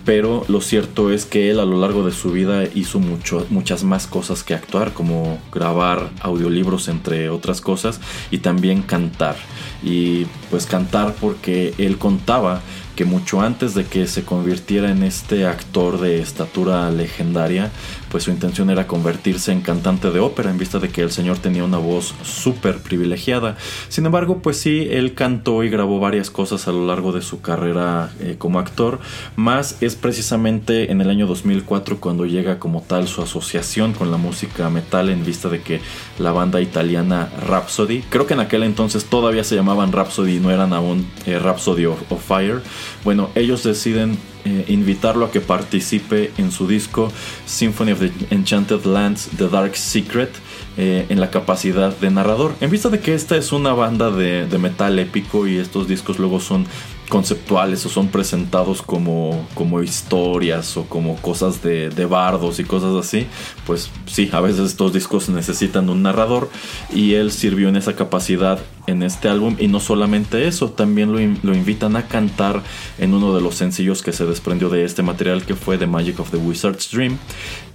pero 0.04 0.44
lo 0.48 0.60
cierto 0.60 1.10
es 1.10 1.24
que 1.24 1.50
él 1.50 1.60
a 1.60 1.64
lo 1.64 1.80
largo 1.80 2.04
de 2.04 2.12
su 2.12 2.30
vida 2.30 2.64
hizo 2.74 3.00
mucho, 3.00 3.46
muchas 3.50 3.84
más 3.84 4.06
cosas 4.06 4.42
que 4.42 4.54
actuar, 4.54 4.92
como 4.92 5.38
grabar 5.52 6.10
audiolibros 6.20 6.88
entre 6.88 7.30
otras 7.30 7.60
cosas 7.60 8.00
y 8.30 8.38
también 8.38 8.82
cantar. 8.82 9.36
Y 9.82 10.26
pues 10.50 10.66
cantar 10.66 11.14
porque 11.20 11.74
él 11.78 11.98
contaba 11.98 12.60
que 12.96 13.04
mucho 13.04 13.40
antes 13.40 13.74
de 13.74 13.84
que 13.84 14.06
se 14.06 14.24
convirtiera 14.24 14.90
en 14.90 15.02
este 15.02 15.46
actor 15.46 16.00
de 16.00 16.20
estatura 16.20 16.90
legendaria, 16.90 17.70
pues 18.14 18.22
su 18.22 18.30
intención 18.30 18.70
era 18.70 18.86
convertirse 18.86 19.50
en 19.50 19.60
cantante 19.60 20.12
de 20.12 20.20
ópera 20.20 20.48
en 20.48 20.56
vista 20.56 20.78
de 20.78 20.88
que 20.88 21.00
el 21.00 21.10
señor 21.10 21.38
tenía 21.38 21.64
una 21.64 21.78
voz 21.78 22.14
súper 22.22 22.78
privilegiada. 22.78 23.56
Sin 23.88 24.06
embargo, 24.06 24.38
pues 24.40 24.56
sí, 24.56 24.86
él 24.88 25.14
cantó 25.14 25.64
y 25.64 25.68
grabó 25.68 25.98
varias 25.98 26.30
cosas 26.30 26.68
a 26.68 26.70
lo 26.70 26.86
largo 26.86 27.10
de 27.10 27.22
su 27.22 27.40
carrera 27.40 28.12
eh, 28.20 28.36
como 28.38 28.60
actor, 28.60 29.00
más 29.34 29.82
es 29.82 29.96
precisamente 29.96 30.92
en 30.92 31.00
el 31.00 31.10
año 31.10 31.26
2004 31.26 31.98
cuando 31.98 32.24
llega 32.24 32.60
como 32.60 32.82
tal 32.82 33.08
su 33.08 33.20
asociación 33.20 33.94
con 33.94 34.12
la 34.12 34.16
música 34.16 34.70
metal 34.70 35.08
en 35.08 35.24
vista 35.24 35.48
de 35.48 35.62
que 35.62 35.80
la 36.20 36.30
banda 36.30 36.60
italiana 36.60 37.30
Rhapsody, 37.48 38.02
creo 38.10 38.28
que 38.28 38.34
en 38.34 38.40
aquel 38.40 38.62
entonces 38.62 39.06
todavía 39.06 39.42
se 39.42 39.56
llamaban 39.56 39.90
Rhapsody 39.90 40.36
y 40.36 40.38
no 40.38 40.52
eran 40.52 40.72
aún 40.72 41.04
eh, 41.26 41.40
Rhapsody 41.40 41.86
of 41.86 41.98
Fire, 42.24 42.62
bueno, 43.02 43.30
ellos 43.34 43.64
deciden 43.64 44.16
eh, 44.44 44.64
invitarlo 44.68 45.26
a 45.26 45.30
que 45.30 45.40
participe 45.40 46.32
en 46.38 46.50
su 46.50 46.66
disco 46.66 47.10
Symphony 47.46 47.92
of 47.92 48.00
the 48.00 48.12
Enchanted 48.30 48.84
Lands, 48.84 49.30
The 49.36 49.48
Dark 49.48 49.76
Secret, 49.76 50.30
eh, 50.76 51.06
en 51.08 51.20
la 51.20 51.30
capacidad 51.30 51.96
de 51.96 52.10
narrador. 52.10 52.54
En 52.60 52.70
vista 52.70 52.88
de 52.88 53.00
que 53.00 53.14
esta 53.14 53.36
es 53.36 53.52
una 53.52 53.72
banda 53.72 54.10
de, 54.10 54.46
de 54.46 54.58
metal 54.58 54.98
épico 54.98 55.46
y 55.46 55.58
estos 55.58 55.88
discos 55.88 56.18
luego 56.18 56.40
son 56.40 56.66
conceptuales 57.14 57.86
o 57.86 57.88
son 57.88 58.08
presentados 58.08 58.82
como, 58.82 59.46
como 59.54 59.80
historias 59.84 60.76
o 60.76 60.82
como 60.88 61.14
cosas 61.14 61.62
de, 61.62 61.88
de, 61.88 62.06
bardos 62.06 62.58
y 62.58 62.64
cosas 62.64 62.92
así, 62.96 63.28
pues 63.68 63.88
sí, 64.06 64.30
a 64.32 64.40
veces 64.40 64.70
estos 64.70 64.92
discos 64.92 65.28
necesitan 65.28 65.88
un 65.90 66.02
narrador 66.02 66.50
y 66.92 67.14
él 67.14 67.30
sirvió 67.30 67.68
en 67.68 67.76
esa 67.76 67.94
capacidad 67.94 68.58
en 68.88 69.04
este 69.04 69.28
álbum. 69.28 69.56
Y 69.60 69.68
no 69.68 69.80
solamente 69.80 70.48
eso, 70.48 70.70
también 70.70 71.12
lo, 71.12 71.18
lo 71.42 71.56
invitan 71.56 71.94
a 71.94 72.08
cantar 72.08 72.62
en 72.98 73.14
uno 73.14 73.34
de 73.34 73.40
los 73.40 73.54
sencillos 73.54 74.02
que 74.02 74.12
se 74.12 74.26
desprendió 74.26 74.68
de 74.68 74.84
este 74.84 75.02
material 75.02 75.44
que 75.44 75.54
fue 75.54 75.78
The 75.78 75.86
Magic 75.86 76.18
of 76.18 76.30
the 76.30 76.36
Wizard's 76.36 76.90
Dream. 76.90 77.18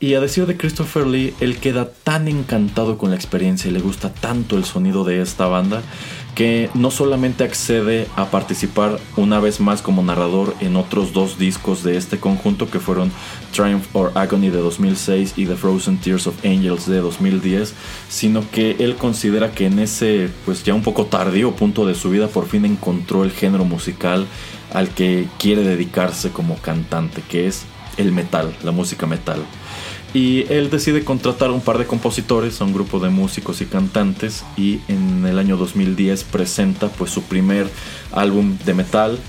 Y 0.02 0.16
a 0.16 0.20
decir 0.20 0.46
de 0.48 0.58
Christopher 0.58 1.08
Lee, 1.08 1.34
él 1.40 1.58
queda 1.58 1.90
tan 1.90 2.28
encantado 2.28 2.98
con 2.98 3.10
la 3.10 3.16
experiencia 3.16 3.70
y 3.70 3.74
le 3.74 3.80
gusta 3.80 4.14
tanto 4.14 4.58
el 4.58 4.66
sonido 4.66 5.04
de 5.04 5.22
esta 5.22 5.48
banda 5.48 5.82
que 6.40 6.70
no 6.74 6.90
solamente 6.90 7.44
accede 7.44 8.08
a 8.16 8.32
participar 8.32 8.98
una 9.18 9.42
vez 9.42 9.60
más 9.60 9.82
como 9.82 10.04
narrador 10.04 10.56
en 10.62 10.78
otros 10.78 11.12
dos 11.12 11.38
discos 11.38 11.84
de 11.84 11.98
este 11.98 12.18
conjunto 12.18 12.70
que 12.70 12.80
fueron 12.80 13.12
Triumph 13.52 13.84
or 13.92 14.14
Agony 14.16 14.50
de 14.50 14.60
2006 14.60 15.34
y 15.36 15.48
The 15.48 15.58
Frozen 15.58 15.98
Tears 15.98 16.28
of 16.28 16.46
Angels 16.46 16.88
de 16.88 17.00
2010, 17.00 17.74
sino 18.08 18.50
que 18.52 18.78
él 18.80 18.96
considera 18.96 19.52
que 19.52 19.66
en 19.66 19.80
ese 19.80 20.30
pues 20.46 20.64
ya 20.64 20.74
un 20.74 20.82
poco 20.82 21.08
tardío 21.08 21.58
punto 21.58 21.86
de 21.86 21.94
su 21.94 22.10
vida 22.10 22.30
por 22.30 22.48
fin 22.48 22.64
encontró 22.64 23.26
el 23.26 23.32
género 23.32 23.66
musical 23.66 24.26
al 24.74 24.88
que 24.88 25.28
quiere 25.40 25.64
dedicarse 25.64 26.30
como 26.30 26.56
cantante, 26.56 27.22
que 27.22 27.48
es 27.48 27.66
el 27.98 28.14
metal, 28.14 28.56
la 28.64 28.72
música 28.72 29.06
metal. 29.08 29.44
Y 30.14 30.46
él 30.52 30.70
decide 30.70 31.04
contratar 31.04 31.52
un 31.52 31.62
par 31.62 31.78
de 31.78 31.86
compositores, 31.86 32.62
a 32.62 32.66
un 32.66 32.74
grupo 32.74 33.00
de 33.00 33.10
músicos 33.10 33.62
y 33.62 33.66
cantantes, 33.66 34.44
y 34.58 34.80
en 34.88 35.26
el 35.26 35.38
año 35.38 35.56
2010 35.56 36.24
presenta 36.24 36.88
pues 36.90 37.12
su 37.12 37.22
primer 37.24 37.68
álbum 38.12 38.58
de 38.66 38.74
metal 38.74 39.20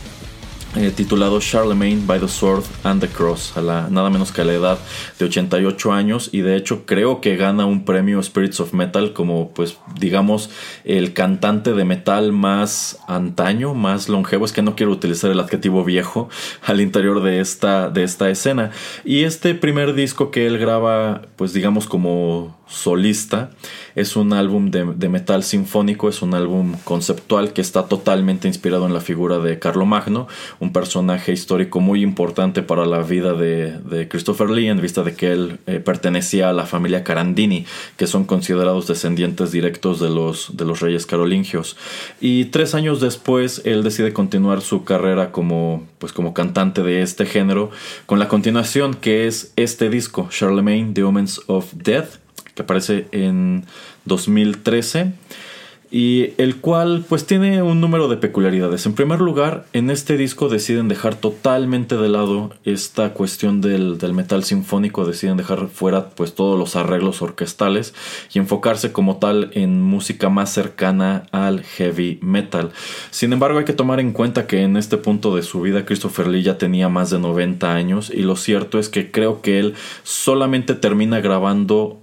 eh, 0.76 0.92
titulado 0.94 1.40
Charlemagne 1.40 2.02
by 2.06 2.20
the 2.20 2.28
Sword 2.28 2.64
and 2.84 3.00
the 3.00 3.08
Cross, 3.08 3.56
a 3.56 3.60
la, 3.60 3.88
nada 3.90 4.08
menos 4.08 4.30
que 4.30 4.42
a 4.42 4.44
la 4.44 4.52
edad 4.52 4.78
de 5.18 5.24
88 5.24 5.92
años 5.92 6.28
y 6.32 6.42
de 6.42 6.54
hecho 6.56 6.86
creo 6.86 7.20
que 7.20 7.36
gana 7.36 7.66
un 7.66 7.84
premio 7.84 8.22
Spirits 8.22 8.60
of 8.60 8.72
Metal 8.72 9.12
como 9.12 9.50
pues 9.50 9.78
digamos 9.98 10.48
el 10.84 11.12
cantante 11.12 11.72
de 11.72 11.84
metal 11.84 12.32
más 12.32 13.00
antaño, 13.08 13.74
más 13.74 14.08
longevo, 14.08 14.44
es 14.44 14.52
que 14.52 14.62
no 14.62 14.76
quiero 14.76 14.92
utilizar 14.92 15.32
el 15.32 15.40
adjetivo 15.40 15.84
viejo 15.84 16.28
al 16.64 16.80
interior 16.80 17.20
de 17.22 17.40
esta, 17.40 17.90
de 17.90 18.04
esta 18.04 18.30
escena. 18.30 18.70
Y 19.04 19.24
este 19.24 19.54
primer 19.56 19.94
disco 19.94 20.30
que 20.30 20.46
él 20.46 20.58
graba 20.58 21.22
pues 21.34 21.52
digamos 21.52 21.86
como 21.86 22.59
solista. 22.70 23.50
Es 23.96 24.16
un 24.16 24.32
álbum 24.32 24.70
de, 24.70 25.08
metal 25.08 25.42
sinfónico, 25.42 26.08
es 26.08 26.22
un 26.22 26.34
álbum 26.34 26.76
conceptual 26.84 27.52
que 27.52 27.60
está 27.60 27.86
totalmente 27.86 28.46
inspirado 28.46 28.86
en 28.86 28.94
la 28.94 29.00
figura 29.00 29.38
de 29.38 29.58
Carlo 29.58 29.84
Magno, 29.84 30.28
un 30.60 30.72
personaje 30.72 31.32
histórico 31.32 31.80
muy 31.80 32.02
importante 32.02 32.62
para 32.62 32.86
la 32.86 33.02
vida 33.02 33.34
de, 33.34 34.08
Christopher 34.08 34.48
Lee, 34.48 34.68
en 34.68 34.80
vista 34.80 35.02
de 35.02 35.14
que 35.14 35.32
él 35.32 35.58
eh, 35.66 35.80
pertenecía 35.80 36.48
a 36.48 36.52
la 36.52 36.66
familia 36.66 37.04
Carandini, 37.04 37.66
que 37.96 38.06
son 38.06 38.24
considerados 38.24 38.86
descendientes 38.86 39.50
directos 39.50 40.00
de 40.00 40.08
los, 40.08 40.56
de 40.56 40.64
los 40.64 40.80
reyes 40.80 41.06
carolingios. 41.06 41.76
Y 42.20 42.46
tres 42.46 42.74
años 42.74 43.00
después, 43.00 43.62
él 43.64 43.82
decide 43.82 44.12
continuar 44.12 44.60
su 44.60 44.84
carrera 44.84 45.32
como, 45.32 45.86
pues, 45.98 46.12
como 46.12 46.32
cantante 46.32 46.82
de 46.82 47.02
este 47.02 47.26
género, 47.26 47.70
con 48.06 48.18
la 48.20 48.28
continuación 48.28 48.94
que 48.94 49.26
es 49.26 49.52
este 49.56 49.90
disco, 49.90 50.28
Charlemagne, 50.30 50.92
The 50.94 51.02
Omens 51.02 51.40
of 51.46 51.72
Death 51.74 52.19
aparece 52.62 53.06
en 53.12 53.64
2013 54.04 55.12
y 55.90 56.34
el 56.38 56.56
cual 56.56 57.04
pues 57.08 57.26
tiene 57.26 57.62
un 57.62 57.80
número 57.80 58.08
de 58.08 58.16
peculiaridades. 58.16 58.86
En 58.86 58.94
primer 58.94 59.20
lugar, 59.20 59.66
en 59.72 59.90
este 59.90 60.16
disco 60.16 60.48
deciden 60.48 60.86
dejar 60.86 61.16
totalmente 61.16 61.96
de 61.96 62.08
lado 62.08 62.52
esta 62.64 63.12
cuestión 63.12 63.60
del, 63.60 63.98
del, 63.98 64.14
metal 64.14 64.44
sinfónico, 64.44 65.04
deciden 65.04 65.36
dejar 65.36 65.68
fuera 65.68 66.10
pues 66.10 66.34
todos 66.34 66.58
los 66.58 66.76
arreglos 66.76 67.22
orquestales 67.22 67.92
y 68.32 68.38
enfocarse 68.38 68.92
como 68.92 69.16
tal 69.16 69.50
en 69.54 69.82
música 69.82 70.28
más 70.28 70.52
cercana 70.52 71.24
al 71.32 71.64
heavy 71.64 72.20
metal. 72.22 72.70
Sin 73.10 73.32
embargo, 73.32 73.58
hay 73.58 73.64
que 73.64 73.72
tomar 73.72 73.98
en 73.98 74.12
cuenta 74.12 74.46
que 74.46 74.62
en 74.62 74.76
este 74.76 74.96
punto 74.96 75.34
de 75.34 75.42
su 75.42 75.60
vida 75.60 75.84
Christopher 75.84 76.28
Lee 76.28 76.42
ya 76.42 76.56
tenía 76.56 76.88
más 76.88 77.10
de 77.10 77.18
90 77.18 77.74
años 77.74 78.10
y 78.10 78.22
lo 78.22 78.36
cierto 78.36 78.78
es 78.78 78.88
que 78.88 79.10
creo 79.10 79.42
que 79.42 79.58
él 79.58 79.74
solamente 80.04 80.74
termina 80.74 81.20
grabando 81.20 81.98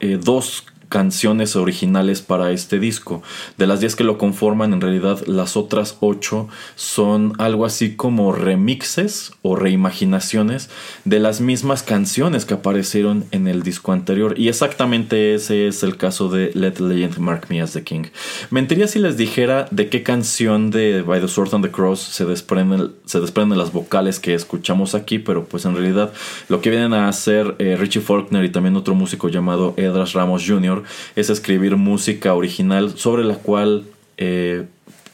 eh, 0.00 0.16
dos 0.16 0.64
canciones 0.90 1.56
originales 1.56 2.20
para 2.20 2.50
este 2.50 2.78
disco. 2.78 3.22
De 3.56 3.66
las 3.66 3.80
10 3.80 3.96
que 3.96 4.04
lo 4.04 4.18
conforman, 4.18 4.74
en 4.74 4.80
realidad 4.82 5.20
las 5.26 5.56
otras 5.56 5.96
8 6.00 6.48
son 6.74 7.32
algo 7.38 7.64
así 7.64 7.94
como 7.94 8.32
remixes 8.32 9.32
o 9.40 9.56
reimaginaciones 9.56 10.68
de 11.04 11.20
las 11.20 11.40
mismas 11.40 11.82
canciones 11.82 12.44
que 12.44 12.54
aparecieron 12.54 13.24
en 13.30 13.46
el 13.46 13.62
disco 13.62 13.92
anterior. 13.92 14.34
Y 14.36 14.48
exactamente 14.48 15.34
ese 15.34 15.68
es 15.68 15.82
el 15.84 15.96
caso 15.96 16.28
de 16.28 16.50
Let 16.54 16.72
the 16.72 16.82
Legend 16.82 17.18
Mark 17.18 17.46
Me 17.48 17.62
as 17.62 17.72
the 17.72 17.84
King. 17.84 18.06
Mentiría 18.50 18.88
si 18.88 18.98
les 18.98 19.16
dijera 19.16 19.68
de 19.70 19.88
qué 19.88 20.02
canción 20.02 20.70
de 20.70 21.02
By 21.02 21.20
the 21.20 21.28
Sword 21.28 21.54
and 21.54 21.64
the 21.64 21.70
Cross 21.70 22.00
se 22.00 22.24
desprenden, 22.24 22.92
se 23.04 23.20
desprenden 23.20 23.58
las 23.58 23.72
vocales 23.72 24.18
que 24.18 24.34
escuchamos 24.34 24.96
aquí, 24.96 25.20
pero 25.20 25.44
pues 25.44 25.64
en 25.64 25.74
realidad 25.76 26.12
lo 26.48 26.60
que 26.60 26.70
vienen 26.70 26.94
a 26.94 27.08
hacer 27.08 27.54
eh, 27.60 27.76
Richie 27.78 28.00
Faulkner 28.00 28.44
y 28.44 28.50
también 28.50 28.74
otro 28.74 28.96
músico 28.96 29.28
llamado 29.28 29.74
Edras 29.76 30.14
Ramos 30.14 30.44
Jr 30.44 30.79
es 31.16 31.30
escribir 31.30 31.76
música 31.76 32.34
original 32.34 32.96
sobre 32.96 33.24
la 33.24 33.34
cual 33.34 33.84
eh, 34.16 34.66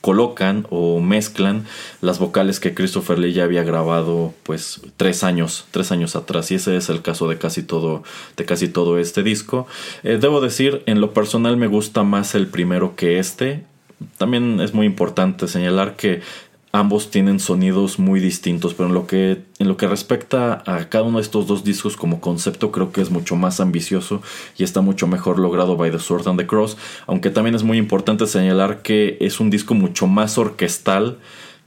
colocan 0.06 0.68
o 0.70 1.00
mezclan 1.00 1.64
las 2.00 2.20
vocales 2.20 2.60
que 2.60 2.74
Christopher 2.74 3.18
Lee 3.18 3.32
ya 3.32 3.42
había 3.42 3.64
grabado 3.64 4.32
pues 4.44 4.80
tres 4.96 5.24
años, 5.24 5.66
tres 5.72 5.90
años 5.90 6.14
atrás 6.14 6.52
y 6.52 6.54
ese 6.54 6.76
es 6.76 6.90
el 6.90 7.02
caso 7.02 7.28
de 7.28 7.38
casi 7.38 7.64
todo, 7.64 8.04
de 8.36 8.44
casi 8.44 8.68
todo 8.68 9.00
este 9.00 9.24
disco. 9.24 9.66
Eh, 10.04 10.18
debo 10.20 10.40
decir, 10.40 10.84
en 10.86 11.00
lo 11.00 11.12
personal 11.12 11.56
me 11.56 11.66
gusta 11.66 12.04
más 12.04 12.36
el 12.36 12.46
primero 12.46 12.94
que 12.94 13.18
este. 13.18 13.64
También 14.16 14.60
es 14.60 14.74
muy 14.74 14.86
importante 14.86 15.48
señalar 15.48 15.96
que 15.96 16.20
ambos 16.78 17.10
tienen 17.10 17.40
sonidos 17.40 17.98
muy 17.98 18.20
distintos, 18.20 18.74
pero 18.74 18.88
en 18.88 18.94
lo 18.94 19.06
que 19.06 19.42
en 19.58 19.68
lo 19.68 19.76
que 19.76 19.86
respecta 19.86 20.62
a 20.66 20.88
cada 20.88 21.04
uno 21.04 21.18
de 21.18 21.22
estos 21.22 21.46
dos 21.46 21.64
discos 21.64 21.96
como 21.96 22.20
concepto 22.20 22.70
creo 22.70 22.92
que 22.92 23.00
es 23.00 23.10
mucho 23.10 23.34
más 23.36 23.60
ambicioso 23.60 24.20
y 24.58 24.64
está 24.64 24.82
mucho 24.82 25.06
mejor 25.06 25.38
logrado 25.38 25.76
by 25.76 25.90
The 25.90 25.98
Sword 25.98 26.28
and 26.28 26.38
the 26.38 26.46
Cross, 26.46 26.76
aunque 27.06 27.30
también 27.30 27.54
es 27.54 27.62
muy 27.62 27.78
importante 27.78 28.26
señalar 28.26 28.82
que 28.82 29.16
es 29.20 29.40
un 29.40 29.50
disco 29.50 29.74
mucho 29.74 30.06
más 30.06 30.36
orquestal 30.38 31.18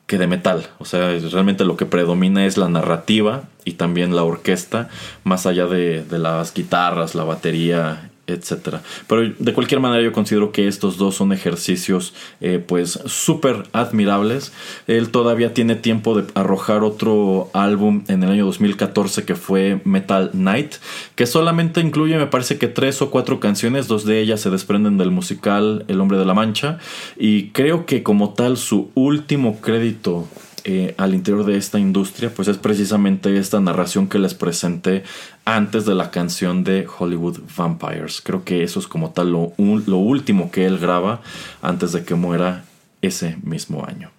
que 0.05 0.17
de 0.17 0.27
metal. 0.27 0.67
O 0.79 0.85
sea, 0.85 1.17
realmente 1.31 1.65
lo 1.65 1.77
que 1.77 1.85
predomina 1.85 2.45
es 2.45 2.57
la 2.57 2.69
narrativa 2.69 3.43
y 3.65 3.73
también 3.73 4.15
la 4.15 4.23
orquesta, 4.23 4.89
más 5.23 5.45
allá 5.45 5.67
de, 5.67 6.03
de 6.03 6.19
las 6.19 6.53
guitarras, 6.53 7.15
la 7.15 7.23
batería 7.23 8.09
etcétera. 8.33 8.81
Pero 9.07 9.33
de 9.37 9.53
cualquier 9.53 9.79
manera 9.79 10.03
yo 10.03 10.11
considero 10.11 10.51
que 10.51 10.67
estos 10.67 10.97
dos 10.97 11.15
son 11.15 11.33
ejercicios 11.33 12.13
eh, 12.41 12.63
pues 12.65 12.99
súper 13.05 13.63
admirables. 13.73 14.51
Él 14.87 15.09
todavía 15.09 15.53
tiene 15.53 15.75
tiempo 15.75 16.19
de 16.19 16.31
arrojar 16.35 16.83
otro 16.83 17.49
álbum 17.53 18.03
en 18.07 18.23
el 18.23 18.31
año 18.31 18.45
2014 18.45 19.25
que 19.25 19.35
fue 19.35 19.81
Metal 19.83 20.31
Night, 20.33 20.75
que 21.15 21.25
solamente 21.25 21.81
incluye 21.81 22.17
me 22.17 22.27
parece 22.27 22.57
que 22.57 22.67
tres 22.67 23.01
o 23.01 23.11
cuatro 23.11 23.39
canciones, 23.39 23.87
dos 23.87 24.05
de 24.05 24.19
ellas 24.19 24.41
se 24.41 24.49
desprenden 24.49 24.97
del 24.97 25.11
musical 25.11 25.85
El 25.87 26.01
hombre 26.01 26.17
de 26.17 26.25
la 26.25 26.33
mancha 26.33 26.79
y 27.17 27.49
creo 27.49 27.85
que 27.85 28.03
como 28.03 28.33
tal 28.33 28.57
su 28.57 28.91
último 28.95 29.59
crédito 29.61 30.27
eh, 30.71 30.93
al 30.99 31.15
interior 31.15 31.45
de 31.45 31.57
esta 31.57 31.79
industria, 31.79 32.31
pues 32.31 32.47
es 32.47 32.57
precisamente 32.57 33.35
esta 33.39 33.59
narración 33.59 34.07
que 34.07 34.19
les 34.19 34.35
presenté 34.35 35.01
antes 35.43 35.83
de 35.87 35.95
la 35.95 36.11
canción 36.11 36.63
de 36.63 36.85
Hollywood 36.85 37.39
Vampires. 37.57 38.21
Creo 38.23 38.43
que 38.43 38.61
eso 38.61 38.79
es 38.79 38.85
como 38.85 39.09
tal 39.09 39.31
lo, 39.31 39.51
último 39.57 40.51
que 40.51 40.67
él 40.67 40.77
graba 40.77 41.21
antes 41.63 41.91
de 41.91 42.03
que 42.03 42.13
muera 42.13 42.65
ese 43.01 43.37
mismo 43.41 43.83
año. 43.83 44.11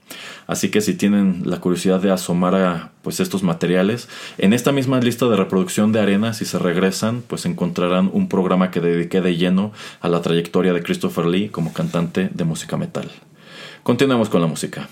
Así 0.49 0.71
que 0.71 0.81
si 0.81 0.95
tienen 0.95 1.43
la 1.45 1.61
curiosidad 1.61 2.01
de 2.01 2.11
asomar 2.11 2.57
a 2.57 2.91
pues 3.03 3.21
estos 3.21 3.45
materiales, 3.45 4.09
en 4.37 4.53
esta 4.53 4.73
misma 4.73 4.99
lista 4.99 5.29
de 5.29 5.37
reproducción 5.37 5.93
de 5.93 6.01
Arena, 6.01 6.35
si 6.35 6.47
se 6.47 6.59
regresan, 6.59 7.23
pues 7.25 7.47
encontrarán 7.47 8.11
un 8.13 8.29
programa 8.29 8.73
que 8.73 8.81
dediqué 8.81 9.21
de 9.21 9.37
lleno 9.37 9.71
a 10.01 10.09
la 10.09 10.21
trayectoria 10.21 10.73
de 10.73 10.83
Christopher 10.83 11.27
Lee 11.27 11.49
como 11.49 11.73
cantante 11.73 12.29
de 12.35 12.43
música 12.43 12.77
metal. 12.77 13.09
Continuemos 13.85 14.29
con 14.29 14.41
la 14.41 14.49
música. 14.49 14.89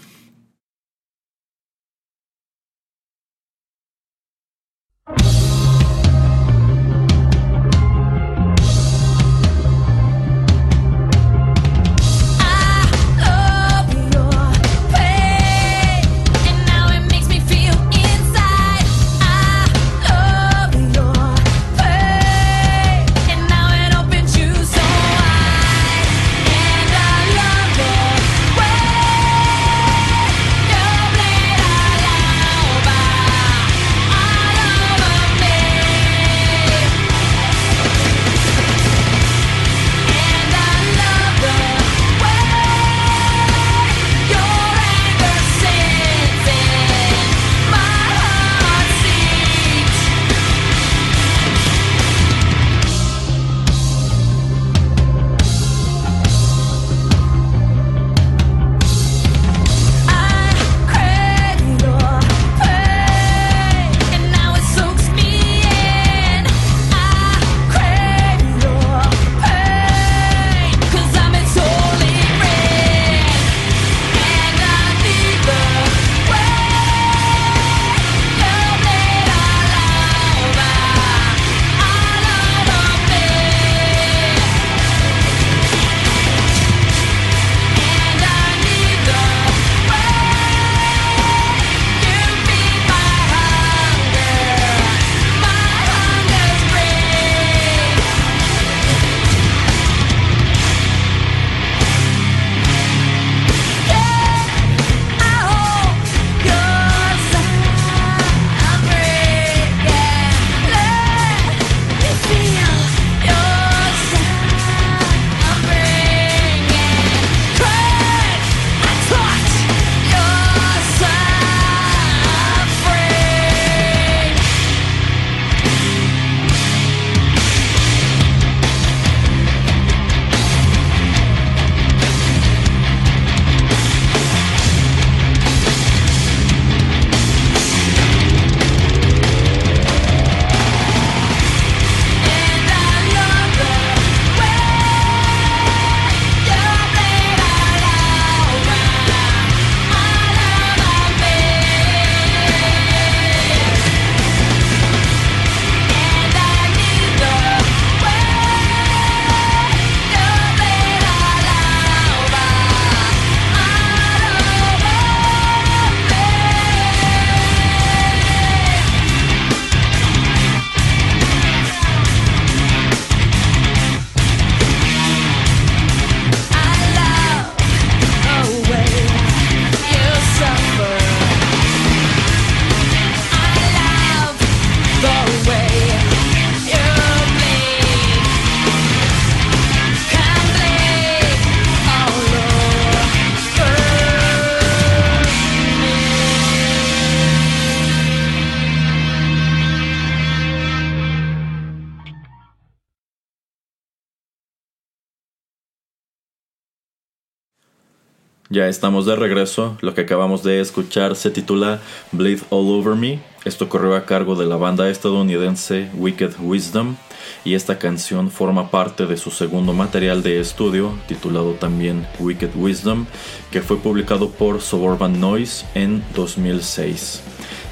Ya 208.58 208.66
estamos 208.66 209.06
de 209.06 209.14
regreso. 209.14 209.78
Lo 209.82 209.94
que 209.94 210.00
acabamos 210.00 210.42
de 210.42 210.60
escuchar 210.60 211.14
se 211.14 211.30
titula 211.30 211.80
Bleed 212.10 212.40
All 212.50 212.68
Over 212.68 212.96
Me. 212.96 213.20
Esto 213.44 213.68
corrió 213.68 213.94
a 213.94 214.04
cargo 214.04 214.34
de 214.34 214.46
la 214.46 214.56
banda 214.56 214.90
estadounidense 214.90 215.88
Wicked 215.94 216.32
Wisdom 216.40 216.96
y 217.44 217.54
esta 217.54 217.78
canción 217.78 218.32
forma 218.32 218.72
parte 218.72 219.06
de 219.06 219.16
su 219.16 219.30
segundo 219.30 219.74
material 219.74 220.24
de 220.24 220.40
estudio 220.40 220.92
titulado 221.06 221.52
también 221.52 222.04
Wicked 222.18 222.50
Wisdom 222.56 223.06
que 223.52 223.62
fue 223.62 223.76
publicado 223.76 224.28
por 224.28 224.60
Suburban 224.60 225.20
Noise 225.20 225.64
en 225.76 226.02
2006. 226.16 227.22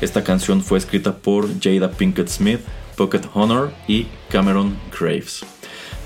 Esta 0.01 0.23
canción 0.23 0.63
fue 0.63 0.79
escrita 0.79 1.17
por 1.17 1.49
Jada 1.61 1.91
Pinkett 1.91 2.29
Smith, 2.29 2.61
Pocket 2.95 3.23
Honor 3.35 3.73
y 3.89 4.07
Cameron 4.31 4.79
Graves. 4.97 5.45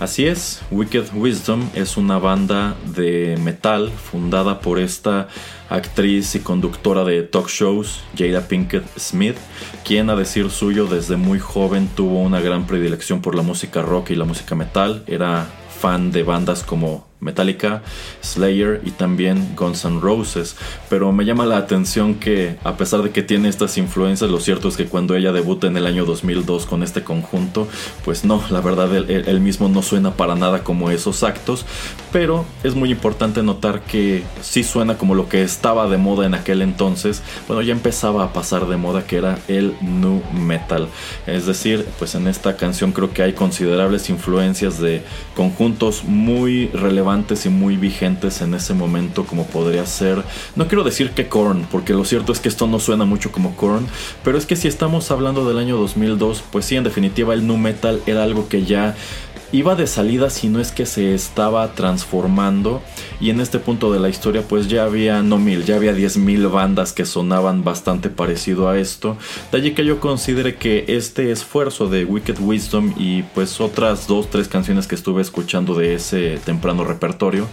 Así 0.00 0.26
es, 0.26 0.62
Wicked 0.70 1.12
Wisdom 1.14 1.68
es 1.74 1.98
una 1.98 2.18
banda 2.18 2.74
de 2.96 3.36
metal 3.38 3.90
fundada 3.90 4.60
por 4.60 4.78
esta 4.78 5.28
actriz 5.68 6.34
y 6.34 6.40
conductora 6.40 7.04
de 7.04 7.22
talk 7.22 7.50
shows, 7.50 8.00
Jada 8.16 8.48
Pinkett 8.48 8.86
Smith, 8.98 9.36
quien 9.84 10.08
a 10.08 10.16
decir 10.16 10.50
suyo 10.50 10.86
desde 10.86 11.18
muy 11.18 11.38
joven 11.38 11.86
tuvo 11.94 12.22
una 12.22 12.40
gran 12.40 12.66
predilección 12.66 13.20
por 13.20 13.34
la 13.34 13.42
música 13.42 13.82
rock 13.82 14.12
y 14.12 14.14
la 14.14 14.24
música 14.24 14.54
metal, 14.54 15.04
era 15.06 15.46
fan 15.78 16.10
de 16.12 16.22
bandas 16.22 16.62
como 16.62 17.09
Metallica, 17.20 17.82
Slayer 18.22 18.80
y 18.84 18.92
también 18.92 19.54
Guns 19.56 19.84
N' 19.84 20.00
Roses. 20.00 20.56
Pero 20.88 21.12
me 21.12 21.24
llama 21.24 21.44
la 21.46 21.58
atención 21.58 22.14
que 22.14 22.56
a 22.64 22.76
pesar 22.76 23.02
de 23.02 23.10
que 23.10 23.22
tiene 23.22 23.48
estas 23.48 23.76
influencias, 23.78 24.30
lo 24.30 24.40
cierto 24.40 24.68
es 24.68 24.76
que 24.76 24.86
cuando 24.86 25.14
ella 25.14 25.32
debuta 25.32 25.66
en 25.66 25.76
el 25.76 25.86
año 25.86 26.04
2002 26.04 26.66
con 26.66 26.82
este 26.82 27.04
conjunto, 27.04 27.68
pues 28.04 28.24
no, 28.24 28.42
la 28.50 28.60
verdad 28.60 28.94
él, 28.94 29.40
mismo 29.40 29.68
no 29.68 29.82
suena 29.82 30.12
para 30.14 30.34
nada 30.34 30.64
como 30.64 30.90
esos 30.90 31.22
actos. 31.22 31.66
Pero 32.12 32.44
es 32.64 32.74
muy 32.74 32.90
importante 32.90 33.42
notar 33.42 33.82
que 33.82 34.24
sí 34.40 34.64
suena 34.64 34.96
como 34.96 35.14
lo 35.14 35.28
que 35.28 35.42
estaba 35.42 35.88
de 35.88 35.98
moda 35.98 36.26
en 36.26 36.34
aquel 36.34 36.62
entonces. 36.62 37.22
Bueno, 37.46 37.62
ya 37.62 37.72
empezaba 37.72 38.24
a 38.24 38.32
pasar 38.32 38.66
de 38.66 38.76
moda 38.76 39.06
que 39.06 39.16
era 39.16 39.38
el 39.48 39.74
nu 39.82 40.22
metal. 40.32 40.88
Es 41.26 41.46
decir, 41.46 41.86
pues 41.98 42.14
en 42.14 42.26
esta 42.26 42.56
canción 42.56 42.92
creo 42.92 43.12
que 43.12 43.22
hay 43.22 43.34
considerables 43.34 44.08
influencias 44.10 44.80
de 44.80 45.02
conjuntos 45.34 46.04
muy 46.04 46.68
relevantes 46.68 47.09
y 47.44 47.48
muy 47.48 47.76
vigentes 47.76 48.40
en 48.40 48.54
ese 48.54 48.72
momento 48.72 49.26
como 49.26 49.44
podría 49.46 49.84
ser, 49.84 50.22
no 50.54 50.68
quiero 50.68 50.84
decir 50.84 51.10
que 51.10 51.26
Korn, 51.26 51.66
porque 51.68 51.92
lo 51.92 52.04
cierto 52.04 52.30
es 52.30 52.38
que 52.38 52.48
esto 52.48 52.68
no 52.68 52.78
suena 52.78 53.04
mucho 53.04 53.32
como 53.32 53.56
Korn, 53.56 53.88
pero 54.22 54.38
es 54.38 54.46
que 54.46 54.54
si 54.54 54.68
estamos 54.68 55.10
hablando 55.10 55.44
del 55.44 55.58
año 55.58 55.76
2002, 55.76 56.44
pues 56.52 56.66
sí, 56.66 56.76
en 56.76 56.84
definitiva 56.84 57.34
el 57.34 57.48
nu 57.48 57.56
metal 57.56 58.00
era 58.06 58.22
algo 58.22 58.48
que 58.48 58.64
ya 58.64 58.94
iba 59.52 59.74
de 59.74 59.86
salida 59.86 60.30
si 60.30 60.48
no 60.48 60.60
es 60.60 60.72
que 60.72 60.86
se 60.86 61.14
estaba 61.14 61.74
transformando. 61.74 62.82
Y 63.20 63.30
en 63.30 63.40
este 63.40 63.58
punto 63.58 63.92
de 63.92 64.00
la 64.00 64.08
historia 64.08 64.42
pues 64.42 64.68
ya 64.68 64.84
había 64.84 65.22
no 65.22 65.38
mil, 65.38 65.64
ya 65.64 65.76
había 65.76 65.92
diez 65.92 66.16
mil 66.16 66.46
bandas 66.48 66.92
que 66.92 67.04
sonaban 67.04 67.64
bastante 67.64 68.08
parecido 68.08 68.68
a 68.68 68.78
esto. 68.78 69.16
De 69.52 69.58
allí 69.58 69.72
que 69.72 69.84
yo 69.84 70.00
considere 70.00 70.56
que 70.56 70.84
este 70.88 71.30
esfuerzo 71.30 71.88
de 71.88 72.04
Wicked 72.04 72.38
Wisdom 72.40 72.94
y 72.96 73.22
pues 73.22 73.60
otras 73.60 74.06
dos, 74.06 74.30
tres 74.30 74.48
canciones 74.48 74.86
que 74.86 74.94
estuve 74.94 75.22
escuchando 75.22 75.74
de 75.74 75.94
ese 75.94 76.38
temprano 76.44 76.84
repertorio 76.84 77.46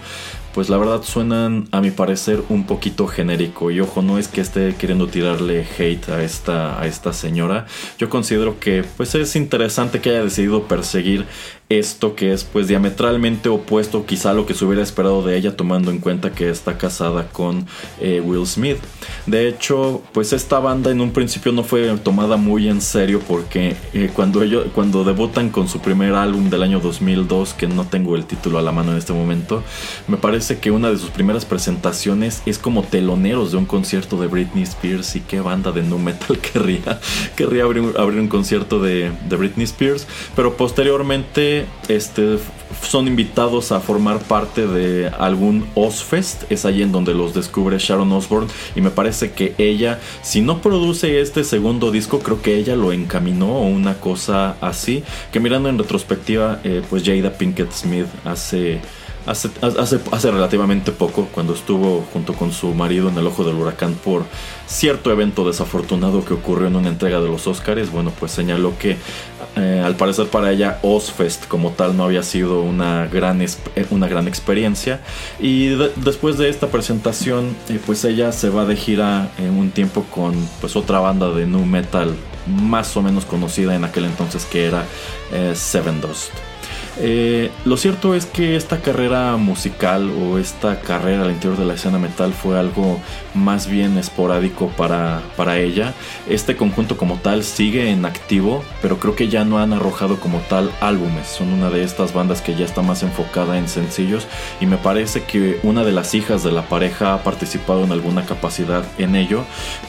pues 0.58 0.70
la 0.70 0.78
verdad 0.78 1.04
suenan 1.04 1.68
a 1.72 1.82
mi 1.82 1.92
parecer 1.92 2.42
un 2.50 2.66
poquito 2.66 3.06
genérico. 3.06 3.70
Y 3.70 3.80
ojo 3.80 4.02
no 4.02 4.18
es 4.18 4.28
que 4.28 4.42
esté 4.42 4.74
queriendo 4.74 5.06
tirarle 5.06 5.64
hate 5.78 6.10
a 6.10 6.24
esta 6.24 6.82
a 6.82 6.88
esta 6.88 7.14
señora. 7.14 7.68
Yo 8.00 8.10
considero 8.10 8.60
que 8.60 8.84
pues 8.98 9.14
es 9.14 9.36
interesante 9.36 10.02
que 10.02 10.10
haya 10.10 10.24
decidido 10.24 10.64
perseguir 10.64 11.28
esto 11.70 12.16
que 12.16 12.32
es 12.32 12.46
pues 12.46 12.70
diametralmente 12.70 13.50
opuesto 13.50 14.06
quizá 14.06 14.32
a 14.32 14.34
lo 14.34 14.46
que 14.46 14.54
se 14.54 14.64
hubiera 14.64 14.82
esperado 14.82 15.22
de 15.22 15.38
ella 15.38 15.58
tomando 15.58 15.92
en 15.92 16.00
cuenta 16.00 16.32
que 16.32 16.50
está 16.50 16.78
casada 16.78 17.28
con 17.28 17.66
eh, 18.00 18.22
Will 18.24 18.48
Smith. 18.48 18.78
De 19.26 19.50
hecho 19.50 20.02
pues 20.14 20.32
esta 20.32 20.60
banda 20.60 20.92
en 20.92 21.02
un 21.02 21.12
principio 21.12 21.52
no 21.52 21.64
fue 21.64 21.98
tomada 21.98 22.38
muy 22.38 22.70
en 22.70 22.80
serio 22.80 23.22
porque 23.28 23.76
eh, 23.94 24.10
cuando 24.14 24.44
ellos 24.44 24.68
cuando 24.74 25.04
debutan 25.04 25.50
con 25.50 25.68
su 25.68 25.82
primer 25.82 26.14
álbum 26.14 26.50
del 26.50 26.64
año 26.64 26.80
2002 26.80 27.54
que 27.54 27.68
no 27.68 27.86
tengo 27.86 28.16
el 28.16 28.26
título 28.26 28.60
a 28.60 28.62
la 28.62 28.72
mano 28.72 28.92
en 28.92 28.98
este 28.98 29.12
momento 29.12 29.62
me 30.08 30.16
parece 30.16 30.60
que 30.60 30.72
una 30.72 30.90
de 30.90 30.98
sus 30.98 31.10
primeras 31.10 31.44
presentaciones 31.44 32.44
es 32.46 32.60
como 32.60 32.84
teloneros 32.84 33.52
de 33.52 33.58
un 33.58 33.66
concierto 33.66 34.20
de 34.22 34.28
Britney 34.28 34.64
Spears 34.64 35.18
y 35.18 35.20
qué 35.20 35.42
banda 35.42 35.74
de 35.74 35.84
nu 35.84 35.98
metal 35.98 36.40
querría 36.54 37.02
querría 37.36 37.64
abrir, 37.64 37.82
un 37.82 38.28
concierto 38.30 38.80
de 38.80 39.12
Britney 39.30 39.66
Spears 39.66 40.08
pero 40.34 40.56
posteriormente 40.56 41.57
este, 41.88 42.38
son 42.82 43.08
invitados 43.08 43.72
a 43.72 43.80
formar 43.80 44.20
parte 44.20 44.68
de 44.68 45.08
algún 45.08 45.68
Ozfest. 45.76 46.52
Es 46.52 46.66
ahí 46.66 46.82
en 46.82 46.92
donde 46.92 47.14
los 47.14 47.34
descubre 47.34 47.78
Sharon 47.80 48.12
Osbourne. 48.12 48.48
Y 48.76 48.82
me 48.82 48.90
parece 48.90 49.32
que 49.32 49.56
ella, 49.58 50.00
si 50.22 50.42
no 50.42 50.62
produce 50.62 51.22
este 51.22 51.44
segundo 51.44 51.92
disco, 51.92 52.20
creo 52.20 52.42
que 52.42 52.56
ella 52.56 52.76
lo 52.76 52.92
encaminó 52.92 53.58
o 53.58 53.68
una 53.68 53.96
cosa 53.96 54.58
así. 54.62 55.04
Que 55.32 55.40
mirando 55.40 55.70
en 55.70 55.78
retrospectiva, 55.78 56.60
eh, 56.64 56.82
pues 56.90 57.04
Jada 57.04 57.32
Pinkett 57.38 57.72
Smith 57.72 58.08
hace 58.26 58.82
Hace, 59.28 59.50
hace, 59.62 60.32
relativamente 60.32 60.94
poco, 60.94 61.28
cuando 61.34 61.54
estuvo 61.54 62.06
junto 62.14 62.34
con 62.34 62.54
su 62.54 62.74
marido 62.74 63.10
en 63.10 63.18
el 63.18 63.28
ojo 63.28 63.44
del 63.44 63.56
huracán 63.56 63.94
por 63.96 64.24
cierto 64.68 65.12
evento 65.12 65.46
desafortunado 65.46 66.24
que 66.24 66.34
ocurrió 66.34 66.68
en 66.68 66.78
una 66.78 66.88
entrega 66.88 67.20
de 67.20 67.28
los 67.28 67.46
Oscars, 67.46 67.92
bueno, 67.92 68.14
pues 68.18 68.32
señaló 68.32 68.78
que 68.80 68.96
eh, 69.58 69.82
al 69.84 69.96
parecer 69.96 70.28
para 70.28 70.52
ella 70.52 70.80
Ozfest 70.82 71.48
como 71.48 71.72
tal 71.72 71.98
no 71.98 72.06
había 72.06 72.24
sido 72.24 72.62
una 72.62 73.08
gran, 73.08 73.42
eh, 73.42 73.50
una 73.90 74.08
gran 74.08 74.30
experiencia. 74.30 75.02
Y 75.40 75.70
después 75.98 76.38
de 76.38 76.48
esta 76.48 76.68
presentación, 76.68 77.56
eh, 77.68 77.80
pues 77.86 78.06
ella 78.06 78.32
se 78.32 78.50
va 78.50 78.66
de 78.66 78.76
gira 78.76 79.30
en 79.38 79.58
un 79.58 79.72
tiempo 79.72 80.06
con 80.10 80.36
pues 80.62 80.76
otra 80.76 81.00
banda 81.00 81.32
de 81.32 81.46
nu 81.46 81.66
metal 81.66 82.16
más 82.46 82.96
o 82.96 83.02
menos 83.02 83.26
conocida 83.26 83.76
en 83.76 83.84
aquel 83.84 84.06
entonces 84.06 84.46
que 84.46 84.68
era 84.68 84.86
Seven 85.54 86.00
Dust. 86.00 86.32
Eh, 87.00 87.52
lo 87.66 87.78
cierto 87.78 88.16
es 88.16 88.26
que 88.26 88.56
esta 88.56 88.82
carrera 88.82 89.38
musical 89.38 90.10
o 90.10 90.40
esta 90.40 90.80
carrera 90.80 91.24
al 91.24 91.32
interior 91.32 91.58
de 91.58 91.66
la 91.66 91.76
escena 91.76 92.00
metal 92.00 92.34
fue 92.34 92.58
algo 92.58 93.00
más 93.36 93.68
bien 93.68 93.98
esporádico 93.98 94.70
para, 94.70 95.22
para 95.36 95.60
ella. 95.60 95.94
Este 96.28 96.56
conjunto 96.56 96.98
como 96.98 97.18
tal 97.18 97.44
sigue 97.44 97.92
en 97.92 98.06
activo, 98.06 98.64
pero 98.82 98.98
creo 98.98 99.16
que 99.16 99.28
ya 99.28 99.46
no 99.46 99.60
han 99.60 99.74
arrojado 99.74 100.20
como 100.20 100.40
tal 100.40 100.72
álbumes. 100.82 101.28
Son 101.28 101.54
una 101.54 101.70
de 101.70 101.84
estas 101.84 102.14
bandas 102.14 102.42
que 102.42 102.56
ya 102.56 102.66
está 102.66 102.82
más 102.82 103.04
enfocada 103.04 103.58
en 103.58 103.68
sencillos 103.68 104.28
y 104.60 104.66
me 104.66 104.78
parece 104.78 105.24
que 105.24 105.60
una 105.64 105.84
de 105.84 105.92
las 105.92 106.16
hijas 106.16 106.44
de 106.44 106.52
la 106.52 106.64
pareja 106.64 107.14
ha 107.14 107.24
participado 107.24 107.84
en 107.84 107.92
alguna 107.92 108.26
capacidad 108.26 108.84
en 108.98 109.16
ello. 109.16 109.44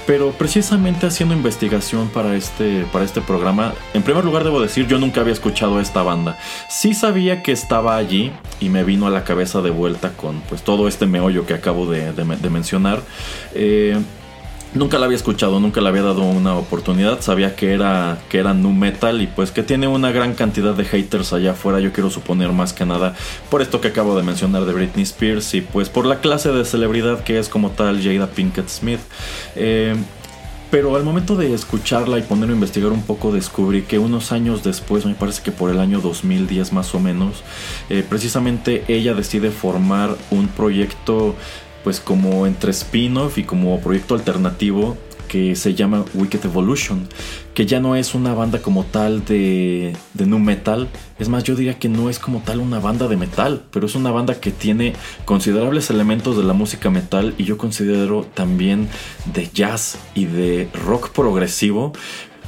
Pero 0.06 0.32
precisamente 0.32 1.06
haciendo 1.06 1.34
investigación 1.34 2.08
para 2.08 2.34
este, 2.36 2.84
para 2.92 3.04
este 3.04 3.22
programa, 3.22 3.72
en 3.94 4.02
primer 4.02 4.24
lugar 4.24 4.44
debo 4.44 4.60
decir 4.60 4.86
yo 4.86 4.98
nunca 4.98 5.22
había 5.22 5.32
escuchado 5.32 5.80
esta 5.80 6.02
banda. 6.02 6.38
Sí 6.68 6.94
sabía 6.98 7.42
que 7.42 7.52
estaba 7.52 7.96
allí 7.96 8.32
y 8.60 8.68
me 8.68 8.84
vino 8.84 9.06
a 9.06 9.10
la 9.10 9.24
cabeza 9.24 9.62
de 9.62 9.70
vuelta 9.70 10.12
con 10.16 10.40
pues 10.42 10.62
todo 10.62 10.88
este 10.88 11.06
meollo 11.06 11.46
que 11.46 11.54
acabo 11.54 11.86
de, 11.86 12.12
mencionar. 12.50 13.00
Eh, 13.54 13.96
nunca 14.74 14.98
la 14.98 15.06
había 15.06 15.16
escuchado, 15.16 15.60
nunca 15.60 15.80
le 15.80 15.88
había 15.88 16.02
dado 16.02 16.22
una 16.22 16.56
oportunidad. 16.56 17.20
Sabía 17.20 17.54
que 17.54 17.72
era, 17.72 18.18
que 18.28 18.38
era 18.38 18.52
nu 18.52 18.72
metal 18.72 19.22
y 19.22 19.28
pues 19.28 19.52
que 19.52 19.62
tiene 19.62 19.86
una 19.86 20.10
gran 20.10 20.34
cantidad 20.34 20.74
de 20.74 20.84
haters 20.84 21.32
allá 21.32 21.52
afuera. 21.52 21.78
Yo 21.78 21.92
quiero 21.92 22.10
suponer 22.10 22.50
más 22.52 22.72
que 22.72 22.84
nada 22.84 23.14
por 23.48 23.62
esto 23.62 23.80
que 23.80 23.88
acabo 23.88 24.16
de 24.16 24.24
mencionar 24.24 24.64
de 24.64 24.72
Britney 24.72 25.04
Spears 25.04 25.54
y 25.54 25.60
pues 25.60 25.88
por 25.88 26.04
la 26.04 26.20
clase 26.20 26.50
de 26.50 26.64
celebridad 26.64 27.22
que 27.22 27.38
es 27.38 27.48
como 27.48 27.70
tal 27.70 28.02
Jada 28.02 28.26
Pinkett 28.26 28.68
Smith. 28.68 29.00
Eh, 29.54 29.94
pero 30.70 30.96
al 30.96 31.04
momento 31.04 31.36
de 31.36 31.54
escucharla 31.54 32.18
y 32.18 32.22
ponerme 32.22 32.52
a 32.52 32.56
investigar 32.56 32.92
un 32.92 33.02
poco, 33.02 33.32
descubrí 33.32 33.82
que 33.82 33.98
unos 33.98 34.32
años 34.32 34.62
después, 34.62 35.06
me 35.06 35.14
parece 35.14 35.42
que 35.42 35.52
por 35.52 35.70
el 35.70 35.80
año 35.80 36.00
2010 36.00 36.72
más 36.72 36.94
o 36.94 37.00
menos, 37.00 37.42
eh, 37.88 38.04
precisamente 38.08 38.84
ella 38.88 39.14
decide 39.14 39.50
formar 39.50 40.16
un 40.30 40.48
proyecto 40.48 41.34
pues 41.84 42.00
como 42.00 42.46
entre 42.46 42.70
spin-off 42.72 43.38
y 43.38 43.44
como 43.44 43.80
proyecto 43.80 44.14
alternativo 44.14 44.96
que 45.28 45.54
se 45.54 45.74
llama 45.74 46.04
Wicked 46.14 46.44
Evolution, 46.44 47.06
que 47.54 47.66
ya 47.66 47.78
no 47.78 47.94
es 47.94 48.14
una 48.14 48.34
banda 48.34 48.60
como 48.60 48.84
tal 48.84 49.24
de, 49.24 49.94
de 50.14 50.26
nu 50.26 50.38
metal, 50.38 50.88
es 51.18 51.28
más 51.28 51.44
yo 51.44 51.54
diría 51.54 51.78
que 51.78 51.88
no 51.88 52.10
es 52.10 52.18
como 52.18 52.40
tal 52.40 52.60
una 52.60 52.80
banda 52.80 53.06
de 53.06 53.16
metal, 53.16 53.64
pero 53.70 53.86
es 53.86 53.94
una 53.94 54.10
banda 54.10 54.40
que 54.40 54.50
tiene 54.50 54.94
considerables 55.24 55.90
elementos 55.90 56.36
de 56.36 56.44
la 56.44 56.54
música 56.54 56.90
metal 56.90 57.34
y 57.38 57.44
yo 57.44 57.58
considero 57.58 58.26
también 58.34 58.88
de 59.32 59.48
jazz 59.52 59.98
y 60.14 60.24
de 60.24 60.68
rock 60.72 61.10
progresivo 61.10 61.92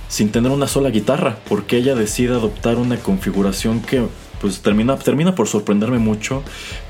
sin 0.09 0.33
tener 0.33 0.51
una 0.51 0.66
sola 0.66 0.91
guitarra, 0.91 1.39
porque 1.49 1.76
ella 1.76 1.95
decide 1.95 2.35
adoptar 2.35 2.76
una 2.78 2.97
configuración 2.97 3.81
que 3.81 4.09
pues 4.41 4.61
termina, 4.61 4.97
termina 4.97 5.35
por 5.35 5.47
sorprenderme 5.47 5.99
mucho, 5.99 6.43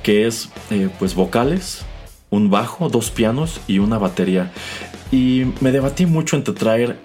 que 0.03 0.26
es 0.26 0.49
eh, 0.70 0.88
pues 0.99 1.14
vocales, 1.14 1.84
un 2.30 2.49
bajo, 2.49 2.88
dos 2.88 3.11
pianos 3.11 3.61
y 3.66 3.78
una 3.78 3.99
batería. 3.99 4.53
Y 5.13 5.47
me 5.61 5.73
debatí 5.73 6.07
mucho 6.07 6.37
entre 6.37 6.55
traer 6.55 6.99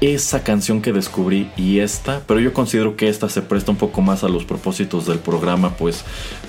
esa 0.00 0.42
canción 0.42 0.80
que 0.80 0.92
descubrí 0.92 1.50
y 1.56 1.80
esta, 1.80 2.22
pero 2.26 2.40
yo 2.40 2.54
considero 2.54 2.96
que 2.96 3.08
esta 3.08 3.28
se 3.28 3.42
presta 3.42 3.70
un 3.70 3.76
poco 3.76 4.00
más 4.00 4.24
a 4.24 4.28
los 4.28 4.44
propósitos 4.44 5.06
del 5.06 5.18
programa, 5.18 5.76
pues 5.76 6.04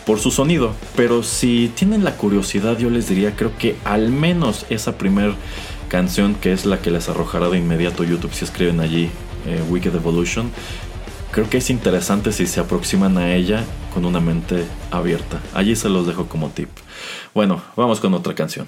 por 0.05 0.19
su 0.19 0.31
sonido. 0.31 0.73
Pero 0.95 1.21
si 1.21 1.69
tienen 1.75 2.03
la 2.03 2.15
curiosidad, 2.15 2.77
yo 2.77 2.89
les 2.89 3.09
diría, 3.09 3.35
creo 3.35 3.57
que 3.57 3.75
al 3.83 4.09
menos 4.09 4.65
esa 4.69 4.97
primer 4.97 5.33
canción, 5.89 6.35
que 6.35 6.53
es 6.53 6.65
la 6.65 6.79
que 6.79 6.91
les 6.91 7.09
arrojará 7.09 7.49
de 7.49 7.57
inmediato 7.57 8.05
YouTube 8.05 8.33
si 8.33 8.45
escriben 8.45 8.79
allí 8.79 9.09
eh, 9.45 9.61
Wicked 9.69 9.93
Evolution, 9.93 10.49
creo 11.31 11.49
que 11.49 11.57
es 11.57 11.69
interesante 11.69 12.31
si 12.31 12.47
se 12.47 12.61
aproximan 12.61 13.17
a 13.17 13.35
ella 13.35 13.65
con 13.93 14.05
una 14.05 14.21
mente 14.21 14.63
abierta. 14.91 15.41
Allí 15.53 15.75
se 15.75 15.89
los 15.89 16.07
dejo 16.07 16.27
como 16.27 16.49
tip. 16.49 16.69
Bueno, 17.33 17.61
vamos 17.75 17.99
con 17.99 18.13
otra 18.13 18.33
canción. 18.33 18.67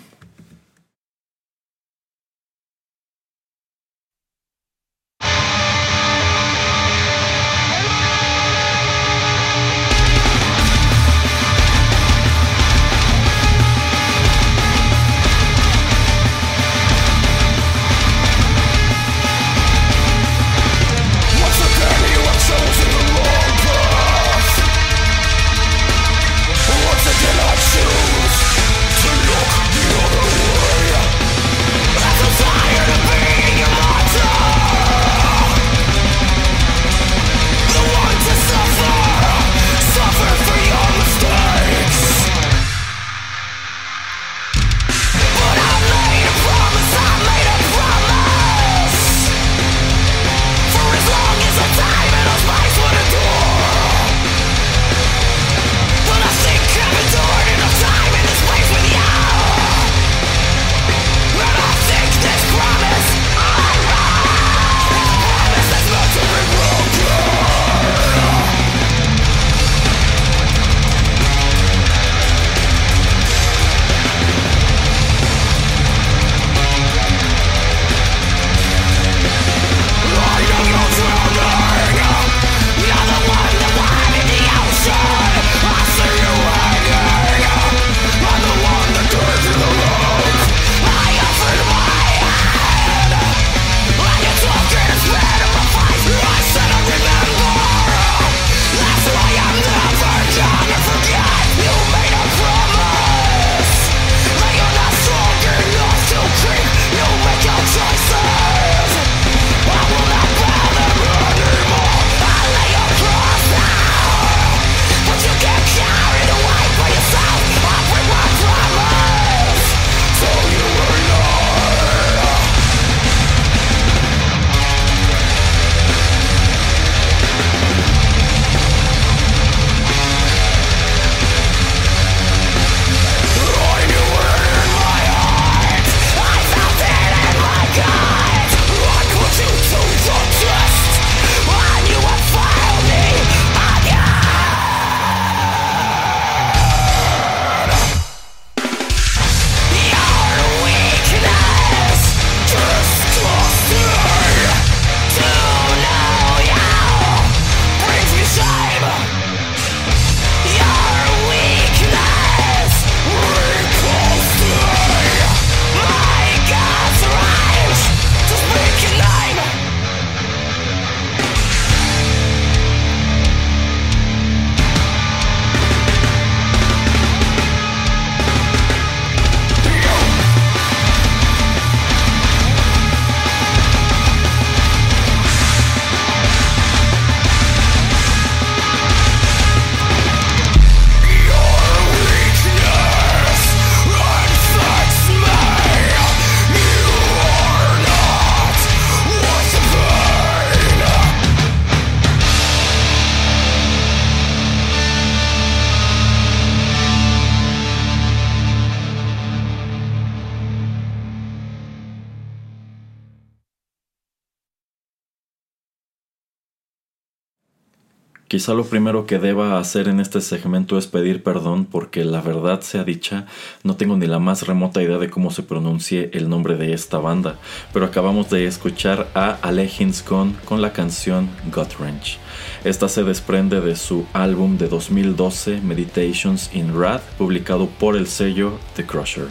Quizá 218.34 218.56
lo 218.56 218.66
primero 218.66 219.06
que 219.06 219.20
deba 219.20 219.60
hacer 219.60 219.88
en 219.88 220.00
este 220.00 220.20
segmento 220.20 220.80
es 220.80 220.88
pedir 220.88 221.22
perdón 221.22 221.66
porque 221.66 222.04
la 222.04 222.20
verdad 222.20 222.62
sea 222.62 222.84
dicha, 222.84 223.28
no 223.64 223.76
tengo 223.76 223.96
ni 223.96 224.08
la 224.08 224.18
más 224.18 224.48
remota 224.48 224.82
idea 224.82 224.98
de 224.98 225.12
cómo 225.12 225.30
se 225.30 225.44
pronuncie 225.44 226.10
el 226.14 226.30
nombre 226.30 226.58
de 226.58 226.74
esta 226.74 226.98
banda, 226.98 227.36
pero 227.74 227.86
acabamos 227.86 228.32
de 228.32 228.48
escuchar 228.48 229.08
a 229.14 229.38
Ale 229.44 229.70
Hinscon 229.78 230.36
con 230.46 230.64
la 230.64 230.74
canción 230.74 231.30
Gutwrench. 231.54 232.18
Esta 232.64 232.90
se 232.90 233.04
desprende 233.04 233.62
de 233.62 233.76
su 233.76 234.08
álbum 234.14 234.58
de 234.58 234.68
2012 234.68 235.62
Meditations 235.62 236.50
in 236.56 236.76
Wrath, 236.76 237.04
publicado 237.20 237.68
por 237.68 237.96
el 237.96 238.08
sello 238.08 238.58
The 238.76 238.88
Crusher. 238.88 239.28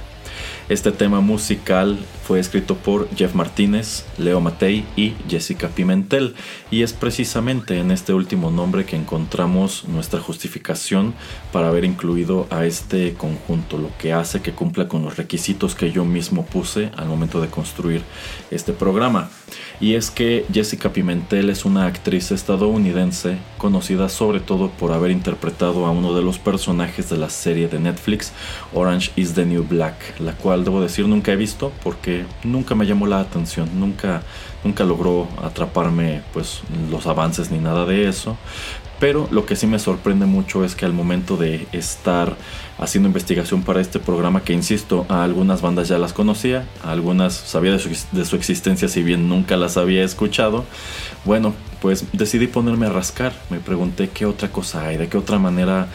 Este 0.68 0.92
tema 0.92 1.20
musical 1.20 1.98
fue 2.24 2.38
escrito 2.38 2.76
por 2.76 3.08
Jeff 3.16 3.34
Martínez, 3.34 4.04
Leo 4.16 4.40
Matei 4.40 4.86
y 4.96 5.14
Jessica 5.28 5.68
Pimentel, 5.68 6.34
y 6.72 6.82
es 6.82 6.94
precisamente 6.94 7.78
en 7.78 7.90
este 7.90 8.14
último 8.14 8.50
nombre 8.50 8.86
que 8.86 8.96
encontramos 8.96 9.84
nuestra 9.88 10.20
justificación 10.20 11.12
para 11.52 11.68
haber 11.68 11.84
incluido 11.84 12.46
a 12.48 12.64
este 12.64 13.12
conjunto, 13.12 13.76
lo 13.76 13.90
que 13.98 14.14
hace 14.14 14.40
que 14.40 14.52
cumpla 14.52 14.88
con 14.88 15.04
los 15.04 15.18
requisitos 15.18 15.74
que 15.74 15.92
yo 15.92 16.06
mismo 16.06 16.46
puse 16.46 16.90
al 16.96 17.08
momento 17.08 17.42
de 17.42 17.48
construir 17.48 18.00
este 18.50 18.72
programa. 18.72 19.28
Y 19.80 19.96
es 19.96 20.10
que 20.10 20.46
Jessica 20.50 20.94
Pimentel 20.94 21.50
es 21.50 21.66
una 21.66 21.84
actriz 21.84 22.30
estadounidense 22.30 23.36
conocida 23.58 24.08
sobre 24.08 24.40
todo 24.40 24.70
por 24.70 24.92
haber 24.92 25.10
interpretado 25.10 25.84
a 25.84 25.90
uno 25.90 26.14
de 26.14 26.22
los 26.22 26.38
personajes 26.38 27.10
de 27.10 27.18
la 27.18 27.28
serie 27.28 27.68
de 27.68 27.80
Netflix 27.80 28.32
Orange 28.72 29.10
is 29.16 29.34
the 29.34 29.44
New 29.44 29.66
Black, 29.68 30.18
la 30.20 30.32
cual 30.32 30.64
debo 30.64 30.80
decir 30.80 31.06
nunca 31.06 31.32
he 31.32 31.36
visto 31.36 31.70
porque 31.84 32.24
nunca 32.44 32.74
me 32.74 32.86
llamó 32.86 33.06
la 33.06 33.20
atención, 33.20 33.68
nunca, 33.78 34.22
nunca 34.64 34.84
logró 34.84 35.28
atraparme 35.42 36.22
pues 36.32 36.62
los 36.90 37.06
avances 37.06 37.50
ni 37.50 37.58
nada 37.58 37.84
de 37.84 38.08
eso. 38.08 38.36
Pero 39.00 39.26
lo 39.32 39.46
que 39.46 39.56
sí 39.56 39.66
me 39.66 39.80
sorprende 39.80 40.26
mucho 40.26 40.64
es 40.64 40.76
que 40.76 40.84
al 40.84 40.92
momento 40.92 41.36
de 41.36 41.66
estar 41.72 42.36
haciendo 42.78 43.08
investigación 43.08 43.64
para 43.64 43.80
este 43.80 43.98
programa, 43.98 44.44
que 44.44 44.52
insisto, 44.52 45.06
a 45.08 45.24
algunas 45.24 45.60
bandas 45.60 45.88
ya 45.88 45.98
las 45.98 46.12
conocía, 46.12 46.68
a 46.84 46.92
algunas 46.92 47.34
sabía 47.34 47.72
de 47.72 47.80
su, 47.80 47.88
de 48.12 48.24
su 48.24 48.36
existencia 48.36 48.86
si 48.86 49.02
bien 49.02 49.28
nunca 49.28 49.56
las 49.56 49.76
había 49.76 50.04
escuchado, 50.04 50.64
bueno, 51.24 51.52
pues 51.80 52.04
decidí 52.12 52.46
ponerme 52.46 52.86
a 52.86 52.90
rascar, 52.90 53.32
me 53.50 53.58
pregunté 53.58 54.10
qué 54.10 54.24
otra 54.24 54.50
cosa 54.52 54.86
hay, 54.86 54.98
de 54.98 55.08
qué 55.08 55.18
otra 55.18 55.40
manera 55.40 55.88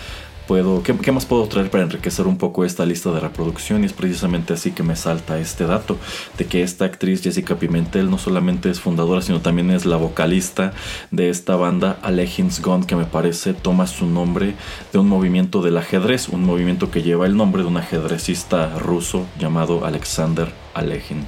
puedo, 0.47 0.81
qué, 0.81 1.11
más 1.11 1.25
puedo 1.25 1.47
traer 1.47 1.69
para 1.69 1.83
enriquecer 1.83 2.25
un 2.25 2.37
poco 2.37 2.65
esta 2.65 2.85
lista 2.85 3.11
de 3.11 3.19
reproducción? 3.19 3.83
Y 3.83 3.85
es 3.85 3.93
precisamente 3.93 4.53
así 4.53 4.71
que 4.71 4.83
me 4.83 4.95
salta 4.95 5.37
este 5.39 5.65
dato 5.65 5.97
de 6.37 6.45
que 6.45 6.63
esta 6.63 6.85
actriz 6.85 7.21
Jessica 7.21 7.55
Pimentel 7.55 8.09
no 8.09 8.17
solamente 8.17 8.69
es 8.69 8.79
fundadora, 8.79 9.21
sino 9.21 9.41
también 9.41 9.69
es 9.71 9.85
la 9.85 9.97
vocalista 9.97 10.73
de 11.11 11.29
esta 11.29 11.55
banda 11.55 11.99
Alejins 12.01 12.61
Gone, 12.61 12.85
que 12.85 12.95
me 12.95 13.05
parece 13.05 13.53
toma 13.53 13.85
su 13.87 14.07
nombre 14.07 14.55
de 14.91 14.99
un 14.99 15.07
movimiento 15.07 15.61
del 15.61 15.77
ajedrez, 15.77 16.29
un 16.29 16.43
movimiento 16.43 16.89
que 16.89 17.03
lleva 17.03 17.25
el 17.25 17.35
nombre 17.35 17.61
de 17.61 17.67
un 17.67 17.77
ajedrecista 17.77 18.79
ruso 18.79 19.25
llamado 19.37 19.85
Alexander 19.85 20.51
Alejin. 20.73 21.25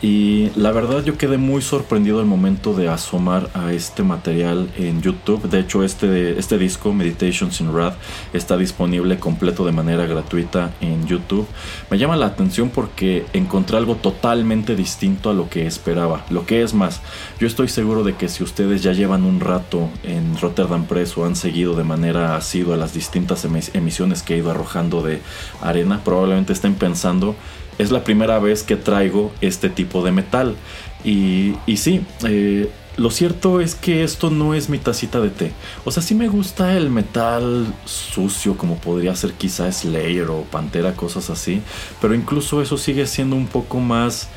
Y 0.00 0.50
la 0.54 0.70
verdad 0.70 1.02
yo 1.02 1.18
quedé 1.18 1.38
muy 1.38 1.60
sorprendido 1.60 2.20
al 2.20 2.26
momento 2.26 2.72
de 2.72 2.88
asomar 2.88 3.50
a 3.52 3.72
este 3.72 4.04
material 4.04 4.70
en 4.76 5.02
YouTube. 5.02 5.48
De 5.50 5.58
hecho, 5.58 5.82
este, 5.82 6.38
este 6.38 6.56
disco, 6.56 6.92
Meditations 6.92 7.60
in 7.60 7.72
Wrath, 7.72 7.96
está 8.32 8.56
disponible 8.56 9.18
completo 9.18 9.66
de 9.66 9.72
manera 9.72 10.06
gratuita 10.06 10.72
en 10.80 11.04
YouTube. 11.08 11.48
Me 11.90 11.98
llama 11.98 12.16
la 12.16 12.26
atención 12.26 12.70
porque 12.70 13.26
encontré 13.32 13.76
algo 13.76 13.96
totalmente 13.96 14.76
distinto 14.76 15.30
a 15.30 15.34
lo 15.34 15.48
que 15.48 15.66
esperaba. 15.66 16.24
Lo 16.30 16.46
que 16.46 16.62
es 16.62 16.74
más, 16.74 17.00
yo 17.40 17.48
estoy 17.48 17.66
seguro 17.66 18.04
de 18.04 18.14
que 18.14 18.28
si 18.28 18.44
ustedes 18.44 18.84
ya 18.84 18.92
llevan 18.92 19.24
un 19.24 19.40
rato 19.40 19.88
en 20.04 20.38
Rotterdam 20.38 20.84
Press 20.84 21.18
o 21.18 21.24
han 21.24 21.34
seguido 21.34 21.74
de 21.74 21.82
manera 21.82 22.36
asidua 22.36 22.76
las 22.76 22.94
distintas 22.94 23.44
emisiones 23.74 24.22
que 24.22 24.34
he 24.34 24.38
ido 24.38 24.52
arrojando 24.52 25.02
de 25.02 25.20
arena, 25.60 26.02
probablemente 26.04 26.52
estén 26.52 26.76
pensando 26.76 27.34
es 27.78 27.90
la 27.90 28.04
primera 28.04 28.38
vez 28.38 28.62
que 28.62 28.76
traigo 28.76 29.32
este 29.40 29.70
tipo 29.70 30.04
de 30.04 30.12
metal. 30.12 30.56
Y, 31.04 31.54
y 31.66 31.76
sí, 31.76 32.02
eh, 32.26 32.70
lo 32.98 33.10
cierto 33.10 33.60
es 33.60 33.76
que 33.76 34.02
esto 34.02 34.28
no 34.30 34.54
es 34.54 34.68
mi 34.68 34.78
tacita 34.78 35.20
de 35.20 35.30
té. 35.30 35.52
O 35.84 35.92
sea, 35.92 36.02
sí 36.02 36.16
me 36.16 36.28
gusta 36.28 36.76
el 36.76 36.90
metal 36.90 37.72
sucio, 37.84 38.58
como 38.58 38.76
podría 38.78 39.14
ser 39.14 39.34
quizá 39.34 39.70
Slayer 39.70 40.28
o 40.30 40.42
Pantera, 40.42 40.94
cosas 40.94 41.30
así. 41.30 41.62
Pero 42.00 42.14
incluso 42.14 42.60
eso 42.60 42.76
sigue 42.76 43.06
siendo 43.06 43.36
un 43.36 43.46
poco 43.46 43.78
más 43.78 44.28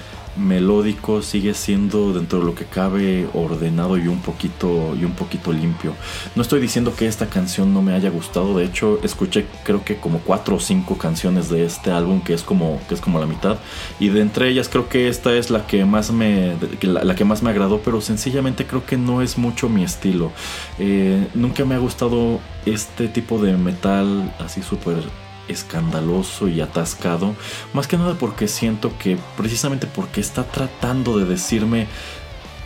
melódico, 0.41 1.21
sigue 1.21 1.53
siendo 1.53 2.13
dentro 2.13 2.39
de 2.39 2.45
lo 2.45 2.55
que 2.55 2.65
cabe 2.65 3.27
ordenado 3.33 3.97
y 3.97 4.07
un 4.07 4.21
poquito 4.21 4.95
y 4.99 5.05
un 5.05 5.13
poquito 5.13 5.51
limpio. 5.53 5.93
No 6.35 6.41
estoy 6.41 6.59
diciendo 6.59 6.93
que 6.95 7.07
esta 7.07 7.27
canción 7.27 7.73
no 7.73 7.81
me 7.81 7.93
haya 7.93 8.09
gustado, 8.09 8.57
de 8.57 8.65
hecho 8.65 8.99
escuché 9.03 9.45
creo 9.63 9.83
que 9.83 9.97
como 9.97 10.19
cuatro 10.19 10.55
o 10.55 10.59
cinco 10.59 10.97
canciones 10.97 11.49
de 11.49 11.65
este 11.65 11.91
álbum 11.91 12.21
que 12.21 12.33
es 12.33 12.43
como 12.43 12.79
que 12.87 12.95
es 12.95 13.01
como 13.01 13.19
la 13.19 13.25
mitad 13.25 13.57
y 13.99 14.09
de 14.09 14.21
entre 14.21 14.49
ellas 14.49 14.69
creo 14.69 14.89
que 14.89 15.07
esta 15.07 15.33
es 15.33 15.49
la 15.49 15.65
que 15.67 15.85
más 15.85 16.11
me 16.11 16.55
la, 16.81 17.15
que 17.15 17.25
más 17.25 17.43
me 17.43 17.49
agradó, 17.49 17.81
pero 17.83 18.01
sencillamente 18.01 18.65
creo 18.65 18.85
que 18.85 18.97
no 18.97 19.21
es 19.21 19.37
mucho 19.37 19.69
mi 19.69 19.83
estilo. 19.83 20.31
Eh, 20.79 21.27
nunca 21.33 21.65
me 21.65 21.75
ha 21.75 21.79
gustado 21.79 22.39
este 22.65 23.07
tipo 23.07 23.39
de 23.39 23.57
metal 23.57 24.33
así 24.39 24.61
súper 24.61 25.03
escandaloso 25.47 26.47
y 26.47 26.61
atascado, 26.61 27.35
más 27.73 27.87
que 27.87 27.97
nada 27.97 28.15
porque 28.15 28.47
siento 28.47 28.91
que 28.97 29.17
precisamente 29.37 29.87
porque 29.87 30.21
está 30.21 30.43
tratando 30.43 31.17
de 31.17 31.25
decirme 31.25 31.87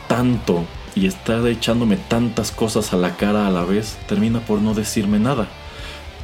tanto 0.07 0.65
y 0.95 1.07
está 1.07 1.47
echándome 1.49 1.97
tantas 1.97 2.51
cosas 2.51 2.93
a 2.93 2.97
la 2.97 3.17
cara 3.17 3.47
a 3.47 3.51
la 3.51 3.63
vez, 3.63 3.97
termina 4.07 4.39
por 4.39 4.61
no 4.61 4.73
decirme 4.73 5.19
nada. 5.19 5.47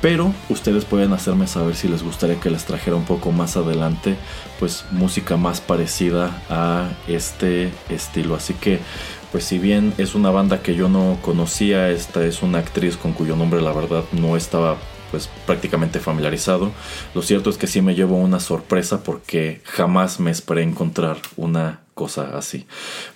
Pero 0.01 0.33
ustedes 0.49 0.83
pueden 0.83 1.13
hacerme 1.13 1.45
saber 1.45 1.75
si 1.75 1.87
les 1.87 2.01
gustaría 2.01 2.39
que 2.39 2.49
les 2.49 2.65
trajera 2.65 2.95
un 2.95 3.05
poco 3.05 3.31
más 3.31 3.55
adelante, 3.55 4.15
pues 4.59 4.85
música 4.89 5.37
más 5.37 5.61
parecida 5.61 6.41
a 6.49 6.89
este 7.07 7.71
estilo. 7.87 8.33
Así 8.33 8.55
que, 8.55 8.79
pues 9.31 9.43
si 9.43 9.59
bien 9.59 9.93
es 9.99 10.15
una 10.15 10.31
banda 10.31 10.63
que 10.63 10.73
yo 10.73 10.89
no 10.89 11.19
conocía, 11.21 11.89
esta 11.89 12.25
es 12.25 12.41
una 12.41 12.57
actriz 12.57 12.97
con 12.97 13.13
cuyo 13.13 13.35
nombre 13.35 13.61
la 13.61 13.73
verdad 13.73 14.03
no 14.11 14.35
estaba 14.35 14.77
pues 15.11 15.29
prácticamente 15.45 15.99
familiarizado. 15.99 16.71
Lo 17.13 17.21
cierto 17.21 17.49
es 17.49 17.57
que 17.57 17.67
sí 17.67 17.81
me 17.81 17.95
llevo 17.95 18.17
una 18.17 18.39
sorpresa 18.39 19.03
porque 19.03 19.61
jamás 19.65 20.19
me 20.19 20.31
esperé 20.31 20.63
encontrar 20.63 21.17
una 21.35 21.81
cosa 21.93 22.37
así. 22.37 22.65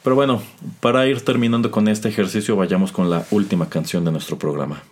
Pero 0.04 0.16
bueno, 0.16 0.42
para 0.82 1.08
ir 1.08 1.22
terminando 1.22 1.72
con 1.72 1.88
este 1.88 2.10
ejercicio, 2.10 2.56
vayamos 2.56 2.92
con 2.92 3.10
la 3.10 3.26
última 3.32 3.70
canción 3.70 4.06
de 4.06 4.12
nuestro 4.12 4.38
programa. 4.38 4.84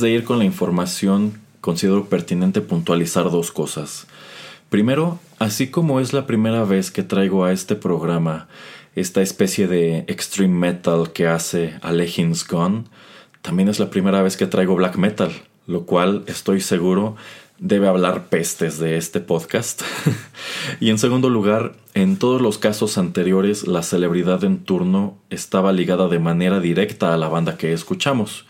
De 0.00 0.10
ir 0.10 0.24
con 0.24 0.38
la 0.38 0.44
información, 0.44 1.40
considero 1.60 2.06
pertinente 2.06 2.60
puntualizar 2.60 3.30
dos 3.30 3.50
cosas. 3.50 4.06
Primero, 4.68 5.18
así 5.38 5.68
como 5.68 6.00
es 6.00 6.12
la 6.12 6.26
primera 6.26 6.64
vez 6.64 6.90
que 6.90 7.02
traigo 7.02 7.44
a 7.44 7.52
este 7.52 7.76
programa 7.76 8.48
esta 8.96 9.20
especie 9.20 9.68
de 9.68 9.98
extreme 10.08 10.54
metal 10.54 11.12
que 11.12 11.26
hace 11.26 11.74
Alejins 11.82 12.46
Gone, 12.46 12.84
también 13.42 13.68
es 13.68 13.78
la 13.78 13.90
primera 13.90 14.22
vez 14.22 14.36
que 14.36 14.46
traigo 14.46 14.74
black 14.74 14.96
metal, 14.96 15.30
lo 15.66 15.84
cual 15.84 16.24
estoy 16.26 16.60
seguro 16.60 17.16
debe 17.58 17.88
hablar 17.88 18.28
pestes 18.28 18.78
de 18.78 18.96
este 18.96 19.20
podcast. 19.20 19.82
y 20.80 20.90
en 20.90 20.98
segundo 20.98 21.30
lugar, 21.30 21.74
en 21.94 22.16
todos 22.16 22.40
los 22.40 22.58
casos 22.58 22.98
anteriores, 22.98 23.66
la 23.66 23.82
celebridad 23.82 24.44
en 24.44 24.58
turno 24.58 25.18
estaba 25.30 25.72
ligada 25.72 26.08
de 26.08 26.18
manera 26.18 26.60
directa 26.60 27.14
a 27.14 27.16
la 27.16 27.28
banda 27.28 27.56
que 27.56 27.72
escuchamos. 27.72 28.46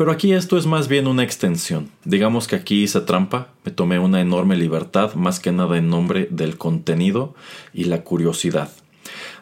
Pero 0.00 0.12
aquí 0.12 0.32
esto 0.32 0.56
es 0.56 0.64
más 0.64 0.88
bien 0.88 1.06
una 1.06 1.22
extensión. 1.22 1.90
Digamos 2.06 2.48
que 2.48 2.56
aquí 2.56 2.84
hice 2.84 3.02
trampa, 3.02 3.48
me 3.66 3.70
tomé 3.70 3.98
una 3.98 4.22
enorme 4.22 4.56
libertad, 4.56 5.12
más 5.12 5.40
que 5.40 5.52
nada 5.52 5.76
en 5.76 5.90
nombre 5.90 6.26
del 6.30 6.56
contenido 6.56 7.34
y 7.74 7.84
la 7.84 8.02
curiosidad. 8.02 8.70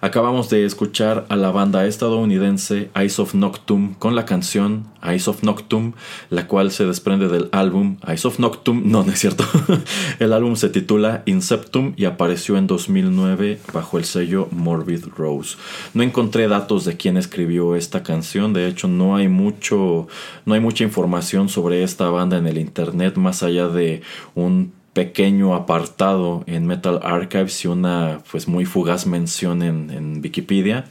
Acabamos 0.01 0.49
de 0.49 0.65
escuchar 0.65 1.27
a 1.29 1.35
la 1.35 1.51
banda 1.51 1.85
estadounidense 1.87 2.91
Eyes 2.95 3.19
of 3.19 3.35
Noctum 3.35 3.95
con 3.95 4.15
la 4.15 4.25
canción 4.25 4.87
Eyes 5.03 5.27
of 5.27 5.43
Noctum, 5.43 5.95
la 6.31 6.47
cual 6.47 6.71
se 6.71 6.85
desprende 6.85 7.29
del 7.29 7.49
álbum 7.51 7.97
Eyes 8.07 8.25
of 8.25 8.39
Noctum, 8.39 8.83
no, 8.85 9.03
no 9.03 9.11
es 9.11 9.19
cierto. 9.19 9.45
el 10.21 10.33
álbum 10.33 10.55
se 10.55 10.69
titula 10.69 11.23
Inceptum 11.27 11.95
y 11.97 12.05
apareció 12.05 12.57
en 12.59 12.69
2009 12.69 13.59
bajo 13.73 13.99
el 13.99 14.05
sello 14.05 14.49
Morbid 14.53 15.07
Rose. 15.17 15.57
No 15.95 16.05
encontré 16.05 16.47
datos 16.47 16.85
de 16.85 16.97
quién 16.97 17.17
escribió 17.17 17.75
esta 17.75 18.05
canción, 18.05 18.53
de 18.53 18.69
hecho 18.69 18.87
no 18.87 19.17
hay 19.17 19.29
mucho 19.29 20.07
no 20.47 20.55
hay 20.55 20.61
mucha 20.61 20.85
información 20.85 21.49
sobre 21.49 21.83
esta 21.83 22.09
banda 22.11 22.39
en 22.39 22.47
el 22.47 22.59
internet 22.59 23.17
más 23.17 23.43
allá 23.43 23.69
de 23.69 24.03
un 24.35 24.78
pequeño 24.99 25.55
apartado 25.55 26.43
en 26.49 26.67
Metal 26.67 26.99
Archives 27.05 27.65
y 27.65 27.69
una 27.69 28.21
pues 28.33 28.49
muy 28.49 28.65
fugaz 28.65 29.07
mención 29.07 29.63
en, 29.63 30.21
Wikipedia. 30.21 30.87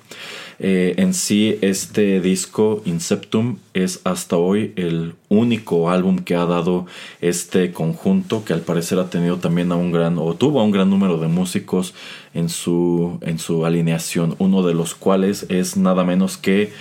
Eh, 0.59 0.93
en 0.95 1.13
sí, 1.13 1.57
este 1.59 2.21
disco 2.21 2.81
Inceptum 2.85 3.57
es 3.73 3.99
hasta 4.05 4.37
hoy 4.37 4.71
el 4.77 5.15
único 5.27 5.89
álbum 5.89 6.19
que 6.19 6.35
ha 6.35 6.45
dado 6.45 6.85
este 7.19 7.73
conjunto, 7.73 8.45
que 8.45 8.53
al 8.53 8.61
parecer 8.61 8.97
ha 8.97 9.09
tenido 9.09 9.39
también 9.39 9.73
a 9.73 9.75
un 9.75 9.91
gran, 9.91 10.17
o 10.19 10.33
tuvo 10.35 10.61
a 10.61 10.63
un 10.63 10.71
gran 10.71 10.89
número 10.89 11.17
de 11.17 11.27
músicos 11.27 11.93
en 12.33 12.47
su, 12.47 13.19
en 13.23 13.39
su 13.39 13.65
alineación, 13.65 14.35
uno 14.39 14.63
de 14.63 14.73
los 14.73 14.95
cuales 14.95 15.47
es 15.49 15.75
nada 15.75 16.05
menos 16.05 16.37
que 16.37 16.71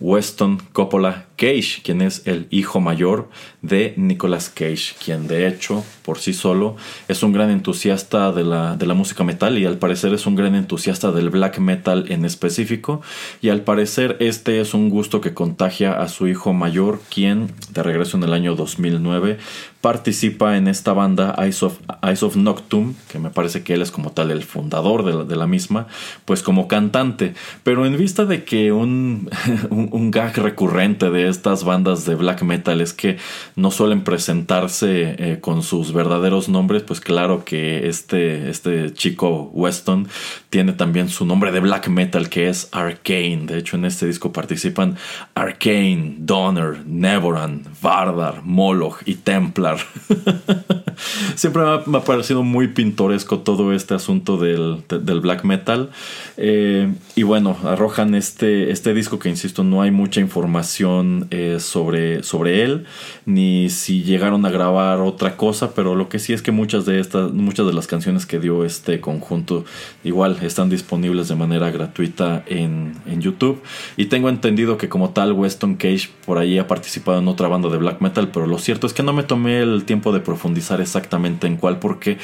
Weston 0.00 0.60
Coppola 0.74 1.24
Cage, 1.36 1.82
quien 1.82 2.02
es 2.02 2.26
el 2.26 2.46
hijo 2.50 2.80
mayor 2.80 3.28
de 3.62 3.94
Nicolas 3.96 4.50
Cage, 4.50 4.94
quien 5.02 5.26
de 5.26 5.48
hecho 5.48 5.84
por 6.04 6.18
sí 6.18 6.32
solo 6.34 6.76
es 7.08 7.22
un 7.22 7.32
gran 7.32 7.50
entusiasta 7.50 8.30
de 8.32 8.44
la, 8.44 8.76
de 8.76 8.86
la, 8.86 8.94
música 8.94 9.24
metal 9.24 9.58
y 9.58 9.64
al 9.64 9.78
parecer 9.78 10.12
es 10.14 10.26
un 10.26 10.36
gran 10.36 10.54
entusiasta 10.54 11.12
del 11.12 11.30
black 11.30 11.58
metal 11.58 12.06
en 12.08 12.24
específico 12.24 13.00
y 13.40 13.48
al 13.48 13.62
parecer 13.62 14.16
este 14.20 14.60
es 14.60 14.74
un 14.74 14.90
gusto 14.90 15.20
que 15.20 15.34
contagia 15.34 16.00
a 16.00 16.08
su 16.08 16.28
hijo 16.28 16.52
mayor, 16.52 17.00
quien 17.12 17.52
de 17.70 17.82
regreso 17.82 18.16
en 18.16 18.24
el 18.24 18.32
año 18.32 18.54
2009 18.54 19.38
participa 19.84 20.56
en 20.56 20.66
esta 20.66 20.94
banda 20.94 21.34
Eyes 21.38 21.62
of, 21.62 21.78
of 22.22 22.36
Noctum, 22.36 22.94
que 23.12 23.18
me 23.18 23.28
parece 23.28 23.62
que 23.62 23.74
él 23.74 23.82
es 23.82 23.90
como 23.90 24.12
tal 24.12 24.30
el 24.30 24.42
fundador 24.42 25.26
de 25.26 25.36
la, 25.36 25.46
misma, 25.46 25.88
pues 26.24 26.42
como 26.42 26.68
cantante. 26.68 27.34
Pero 27.64 27.84
en 27.84 27.94
vista 27.98 28.24
de 28.24 28.44
que 28.44 28.72
un, 28.72 29.28
un, 29.70 30.10
gag 30.10 30.38
recurrente 30.38 31.10
de 31.10 31.23
estas 31.28 31.64
bandas 31.64 32.04
de 32.04 32.14
black 32.14 32.42
metal 32.42 32.80
es 32.80 32.92
que 32.92 33.18
no 33.56 33.70
suelen 33.70 34.04
presentarse 34.04 35.16
eh, 35.18 35.38
con 35.40 35.62
sus 35.62 35.92
verdaderos 35.92 36.48
nombres, 36.48 36.82
pues 36.82 37.00
claro 37.00 37.44
que 37.44 37.88
este, 37.88 38.50
este 38.50 38.92
chico 38.92 39.50
Weston 39.52 40.08
tiene 40.50 40.72
también 40.72 41.08
su 41.08 41.26
nombre 41.26 41.52
de 41.52 41.60
black 41.60 41.88
metal 41.88 42.28
que 42.28 42.48
es 42.48 42.68
Arcane. 42.72 43.46
De 43.46 43.58
hecho, 43.58 43.76
en 43.76 43.84
este 43.84 44.06
disco 44.06 44.32
participan 44.32 44.96
Arcane, 45.34 46.16
Donner, 46.18 46.84
Nevoran, 46.86 47.62
Vardar, 47.80 48.42
Moloch 48.44 49.02
y 49.06 49.14
Templar 49.16 49.78
Siempre 51.34 51.62
me 51.86 51.98
ha, 51.98 52.04
parecido 52.04 52.42
muy 52.42 52.68
pintoresco 52.68 53.40
todo 53.40 53.72
este 53.72 53.94
asunto 53.94 54.36
del, 54.36 54.82
black 55.20 55.44
metal. 55.44 55.90
Eh, 56.36 56.92
y 57.14 57.22
bueno, 57.22 57.56
arrojan 57.64 58.14
este, 58.14 58.70
este 58.70 58.94
disco 58.94 59.18
que, 59.18 59.28
insisto, 59.28 59.64
no 59.64 59.82
hay 59.82 59.90
mucha 59.90 60.20
información 60.20 61.26
eh, 61.30 61.58
sobre, 61.60 62.22
sobre 62.22 62.62
él, 62.62 62.84
ni 63.26 63.70
si 63.70 64.02
llegaron 64.02 64.44
a 64.46 64.50
grabar 64.50 65.00
otra 65.00 65.36
cosa, 65.36 65.74
pero 65.74 65.94
lo 65.94 66.08
que 66.08 66.18
sí 66.18 66.32
es 66.32 66.42
que 66.42 66.52
muchas 66.52 66.84
de, 66.86 67.00
estas, 67.00 67.32
muchas 67.32 67.66
de 67.66 67.72
las 67.72 67.86
canciones 67.86 68.26
que 68.26 68.38
dio 68.38 68.64
este 68.64 69.00
conjunto 69.00 69.64
igual 70.02 70.38
están 70.42 70.70
disponibles 70.70 71.28
de 71.28 71.34
manera 71.34 71.70
gratuita 71.70 72.44
en, 72.46 72.94
en 73.06 73.20
YouTube. 73.20 73.62
Y 73.96 74.06
tengo 74.06 74.28
entendido 74.28 74.76
que 74.76 74.88
como 74.88 75.10
tal 75.10 75.32
Weston 75.32 75.76
Cage 75.76 76.10
por 76.26 76.38
ahí 76.38 76.58
ha 76.58 76.66
participado 76.66 77.18
en 77.18 77.28
otra 77.28 77.48
banda 77.48 77.68
de 77.68 77.78
black 77.78 78.00
metal, 78.00 78.28
pero 78.32 78.46
lo 78.46 78.58
cierto 78.58 78.86
es 78.86 78.92
que 78.92 79.02
no 79.02 79.12
me 79.12 79.22
tomé 79.22 79.60
el 79.60 79.84
tiempo 79.84 80.12
de 80.12 80.20
profundizar 80.20 80.80
exactamente 80.84 81.46
en 81.46 81.56
cuál, 81.56 81.80
porque 81.80 82.18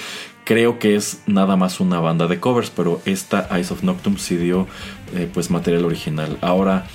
creo 0.44 0.78
que 0.78 0.94
es 0.94 1.22
nada 1.26 1.56
más 1.56 1.80
una 1.80 2.00
banda 2.00 2.26
de 2.26 2.40
covers, 2.40 2.70
pero 2.70 3.00
esta 3.04 3.48
Eyes 3.50 3.70
of 3.70 3.82
Noctum 3.82 4.16
sí 4.16 4.36
dio 4.36 4.66
eh, 5.14 5.28
pues 5.32 5.50
material 5.50 5.84
original. 5.84 6.38
Ahora, 6.40 6.86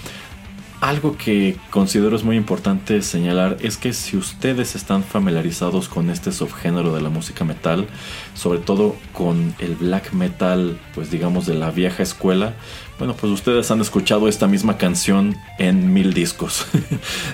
algo 0.82 1.18
que 1.18 1.58
considero 1.70 2.16
es 2.16 2.24
muy 2.24 2.36
importante 2.36 3.02
señalar 3.02 3.58
es 3.62 3.78
que 3.78 3.94
si 3.94 4.18
ustedes 4.18 4.76
están 4.76 5.04
familiarizados 5.04 5.88
con 5.88 6.10
este 6.10 6.32
subgénero 6.32 6.94
de 6.94 7.02
la 7.02 7.10
música 7.10 7.44
metal, 7.46 7.88
sobre 8.34 8.60
todo 8.60 8.96
con 9.14 9.56
el 9.60 9.76
black 9.76 10.14
metal, 10.14 10.78
pues 10.94 11.10
digamos 11.10 11.46
de 11.46 11.56
la 11.56 11.72
vieja 11.72 12.04
escuela, 12.04 12.54
bueno, 12.98 13.14
pues 13.16 13.32
ustedes 13.32 13.70
han 13.72 13.82
escuchado 13.82 14.28
esta 14.28 14.48
misma 14.48 14.78
canción 14.78 15.36
en 15.58 15.94
mil 15.94 16.14
discos. 16.14 16.66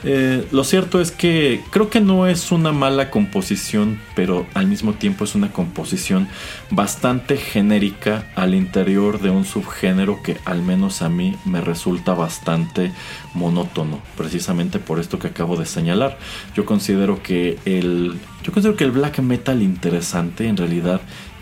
Eh, 0.03 0.47
lo 0.51 0.63
cierto 0.63 0.99
es 0.99 1.11
que 1.11 1.61
creo 1.69 1.89
que 1.89 1.99
no 1.99 2.25
es 2.25 2.51
una 2.51 2.71
mala 2.71 3.11
composición, 3.11 4.01
pero 4.15 4.47
al 4.55 4.65
mismo 4.65 4.93
tiempo 4.93 5.25
es 5.25 5.35
una 5.35 5.51
composición 5.51 6.27
bastante 6.71 7.37
genérica 7.37 8.25
al 8.35 8.55
interior 8.55 9.19
de 9.19 9.29
un 9.29 9.45
subgénero 9.45 10.23
que 10.23 10.37
al 10.45 10.63
menos 10.63 11.01
a 11.01 11.09
mí 11.09 11.35
me 11.45 11.61
resulta 11.61 12.13
bastante 12.13 12.91
monótono, 13.35 14.01
precisamente 14.17 14.79
por 14.79 14.99
esto 14.99 15.19
que 15.19 15.27
acabo 15.27 15.55
de 15.55 15.65
señalar. 15.65 16.17
Yo 16.55 16.65
considero 16.65 17.21
que 17.21 17.59
el 17.65 18.19
yo 18.43 18.51
considero 18.51 18.75
que 18.75 18.85
el 18.85 18.91
black 18.91 19.19
metal 19.19 19.61
interesante 19.61 20.47
en 20.47 20.57
realidad 20.57 21.01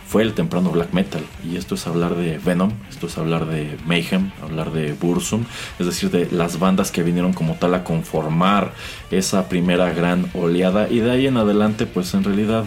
fue 0.10 0.24
el 0.24 0.34
temprano 0.34 0.72
black 0.72 0.92
metal. 0.92 1.22
Y 1.48 1.56
esto 1.56 1.76
es 1.76 1.86
hablar 1.86 2.16
de 2.16 2.40
Venom, 2.40 2.72
esto 2.90 3.06
es 3.06 3.18
hablar 3.20 3.46
de 3.46 3.78
Mayhem, 3.86 4.32
hablar 4.42 4.72
de 4.72 4.94
Bursum, 4.94 5.46
es 5.78 5.86
decir, 5.86 6.10
de 6.10 6.28
las 6.32 6.58
bandas 6.58 6.90
que 6.90 7.04
vinieron 7.04 7.32
como 7.32 7.54
tal 7.54 7.76
a 7.76 7.84
conformar 7.84 8.74
esa 9.12 9.48
primera 9.48 9.94
gran 9.94 10.28
oleada. 10.34 10.90
Y 10.90 10.98
de 10.98 11.12
ahí 11.12 11.28
en 11.28 11.38
adelante, 11.38 11.86
pues 11.86 12.16
en 12.16 12.24
realidad 12.24 12.66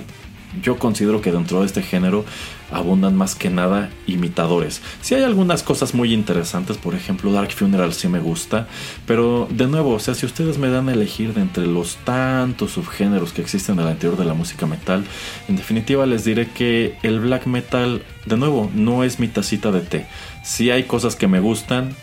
yo 0.60 0.78
considero 0.78 1.20
que 1.20 1.32
dentro 1.32 1.60
de 1.60 1.66
este 1.66 1.82
género 1.82 2.24
abundan 2.70 3.16
más 3.16 3.34
que 3.34 3.50
nada 3.50 3.90
imitadores. 4.06 4.82
Si 5.00 5.14
hay 5.14 5.22
algunas 5.22 5.62
cosas 5.62 5.94
muy 5.94 6.12
interesantes, 6.12 6.78
por 6.78 6.94
ejemplo 6.94 7.32
Dark 7.32 7.52
Funeral 7.52 7.92
sí 7.92 8.08
me 8.08 8.18
gusta, 8.18 8.66
pero 9.06 9.46
de 9.50 9.66
nuevo, 9.66 9.94
o 9.94 9.98
sea, 9.98 10.14
si 10.14 10.26
ustedes 10.26 10.58
me 10.58 10.68
dan 10.68 10.88
a 10.88 10.92
elegir 10.92 11.34
de 11.34 11.42
entre 11.42 11.66
los 11.66 11.96
tantos 11.96 12.72
subgéneros 12.72 13.32
que 13.32 13.42
existen 13.42 13.78
al 13.78 13.90
interior 13.90 14.18
de 14.18 14.24
la 14.24 14.34
música 14.34 14.66
metal, 14.66 15.04
en 15.48 15.56
definitiva 15.56 16.06
les 16.06 16.24
diré 16.24 16.48
que 16.48 16.96
el 17.02 17.20
black 17.20 17.46
metal, 17.46 18.02
de 18.26 18.36
nuevo, 18.36 18.70
no 18.74 19.04
es 19.04 19.18
mi 19.20 19.28
tacita 19.28 19.70
de 19.70 19.80
té. 19.80 20.06
Sí 20.42 20.70
hay 20.70 20.84
cosas 20.84 21.16
que 21.16 21.28
me 21.28 21.40
gustan, 21.40 21.94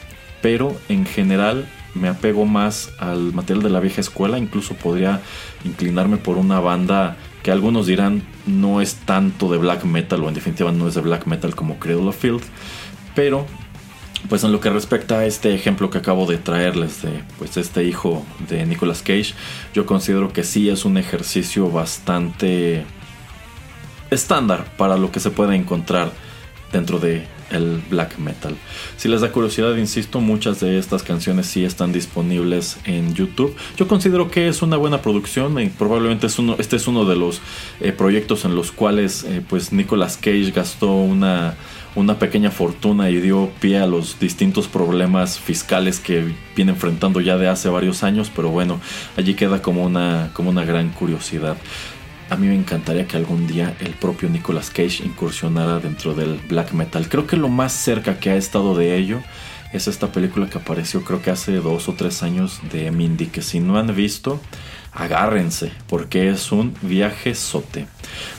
pero 0.41 0.75
en 0.87 1.05
general 1.05 1.67
me 1.95 2.07
apego 2.07 2.45
más 2.45 2.91
al 2.99 3.33
material 3.33 3.63
de 3.63 3.69
la 3.69 3.79
vieja 3.79 4.01
escuela, 4.01 4.37
incluso 4.37 4.75
podría 4.75 5.21
inclinarme 5.65 6.17
por 6.17 6.37
una 6.37 6.59
banda 6.59 7.17
que 7.43 7.51
algunos 7.51 7.87
dirán 7.87 8.23
no 8.45 8.81
es 8.81 8.95
tanto 8.95 9.51
de 9.51 9.57
black 9.57 9.83
metal 9.85 10.23
o 10.23 10.27
en 10.27 10.33
definitiva 10.33 10.71
no 10.71 10.87
es 10.87 10.95
de 10.95 11.01
black 11.01 11.25
metal 11.25 11.55
como 11.55 11.79
Cradle 11.79 12.09
of 12.09 12.17
Field, 12.17 12.41
pero 13.15 13.45
pues 14.27 14.43
en 14.43 14.51
lo 14.51 14.59
que 14.59 14.69
respecta 14.69 15.19
a 15.19 15.25
este 15.25 15.53
ejemplo 15.53 15.89
que 15.89 15.99
acabo 15.99 16.25
de 16.25 16.37
traerles 16.37 17.01
de 17.01 17.23
pues 17.37 17.55
este 17.55 17.83
hijo 17.85 18.25
de 18.49 18.65
Nicolas 18.65 19.01
Cage, 19.01 19.33
yo 19.73 19.85
considero 19.85 20.33
que 20.33 20.43
sí 20.43 20.69
es 20.69 20.83
un 20.83 20.97
ejercicio 20.97 21.69
bastante 21.69 22.83
estándar 24.11 24.65
para 24.77 24.97
lo 24.97 25.11
que 25.11 25.19
se 25.19 25.29
puede 25.29 25.55
encontrar 25.55 26.11
dentro 26.73 26.99
de 26.99 27.25
el 27.51 27.81
black 27.89 28.17
metal. 28.17 28.55
Si 28.97 29.07
les 29.07 29.21
da 29.21 29.31
curiosidad, 29.31 29.75
insisto, 29.75 30.19
muchas 30.19 30.59
de 30.59 30.77
estas 30.77 31.03
canciones 31.03 31.47
sí 31.47 31.63
están 31.63 31.91
disponibles 31.91 32.77
en 32.85 33.13
YouTube. 33.13 33.55
Yo 33.77 33.87
considero 33.87 34.29
que 34.29 34.47
es 34.47 34.61
una 34.61 34.77
buena 34.77 35.01
producción 35.01 35.59
y 35.59 35.69
probablemente 35.69 36.27
este 36.27 36.75
es 36.75 36.87
uno 36.87 37.05
de 37.05 37.15
los 37.15 37.41
eh, 37.79 37.91
proyectos 37.91 38.45
en 38.45 38.55
los 38.55 38.71
cuales 38.71 39.23
eh, 39.23 39.41
pues 39.47 39.71
Nicolas 39.71 40.17
Cage 40.17 40.51
gastó 40.51 40.93
una 40.93 41.55
una 41.95 42.19
pequeña 42.19 42.51
fortuna 42.51 43.09
y 43.09 43.19
dio 43.19 43.49
pie 43.59 43.79
a 43.79 43.87
los 43.87 44.19
distintos 44.19 44.67
problemas 44.67 45.39
fiscales 45.39 45.99
que 45.99 46.33
viene 46.55 46.71
enfrentando 46.71 47.19
ya 47.19 47.37
de 47.37 47.47
hace 47.47 47.69
varios 47.69 48.03
años, 48.03 48.31
pero 48.35 48.49
bueno, 48.49 48.79
allí 49.17 49.33
queda 49.33 49.61
como 49.61 49.83
una, 49.83 50.31
como 50.33 50.49
una 50.49 50.63
gran 50.65 50.89
curiosidad. 50.89 51.57
A 52.29 52.35
mí 52.35 52.47
me 52.47 52.55
encantaría 52.55 53.07
que 53.07 53.17
algún 53.17 53.47
día 53.47 53.75
el 53.79 53.93
propio 53.93 54.29
Nicolas 54.29 54.69
Cage 54.69 55.03
incursionara 55.03 55.79
dentro 55.79 56.13
del 56.13 56.39
black 56.47 56.73
metal. 56.73 57.09
Creo 57.09 57.25
que 57.25 57.37
lo 57.37 57.49
más 57.49 57.73
cerca 57.73 58.19
que 58.19 58.29
ha 58.29 58.35
estado 58.35 58.75
de 58.75 58.95
ello 58.97 59.23
es 59.73 59.87
esta 59.87 60.11
película 60.11 60.47
que 60.47 60.59
apareció 60.59 61.03
creo 61.03 61.21
que 61.21 61.31
hace 61.31 61.53
dos 61.53 61.89
o 61.89 61.93
tres 61.93 62.21
años 62.21 62.59
de 62.71 62.91
Mindy, 62.91 63.27
que 63.27 63.41
si 63.41 63.59
no 63.59 63.79
han 63.79 63.95
visto, 63.95 64.39
agárrense, 64.91 65.71
porque 65.87 66.29
es 66.29 66.51
un 66.51 66.75
viaje 66.83 67.33
sote. 67.33 67.87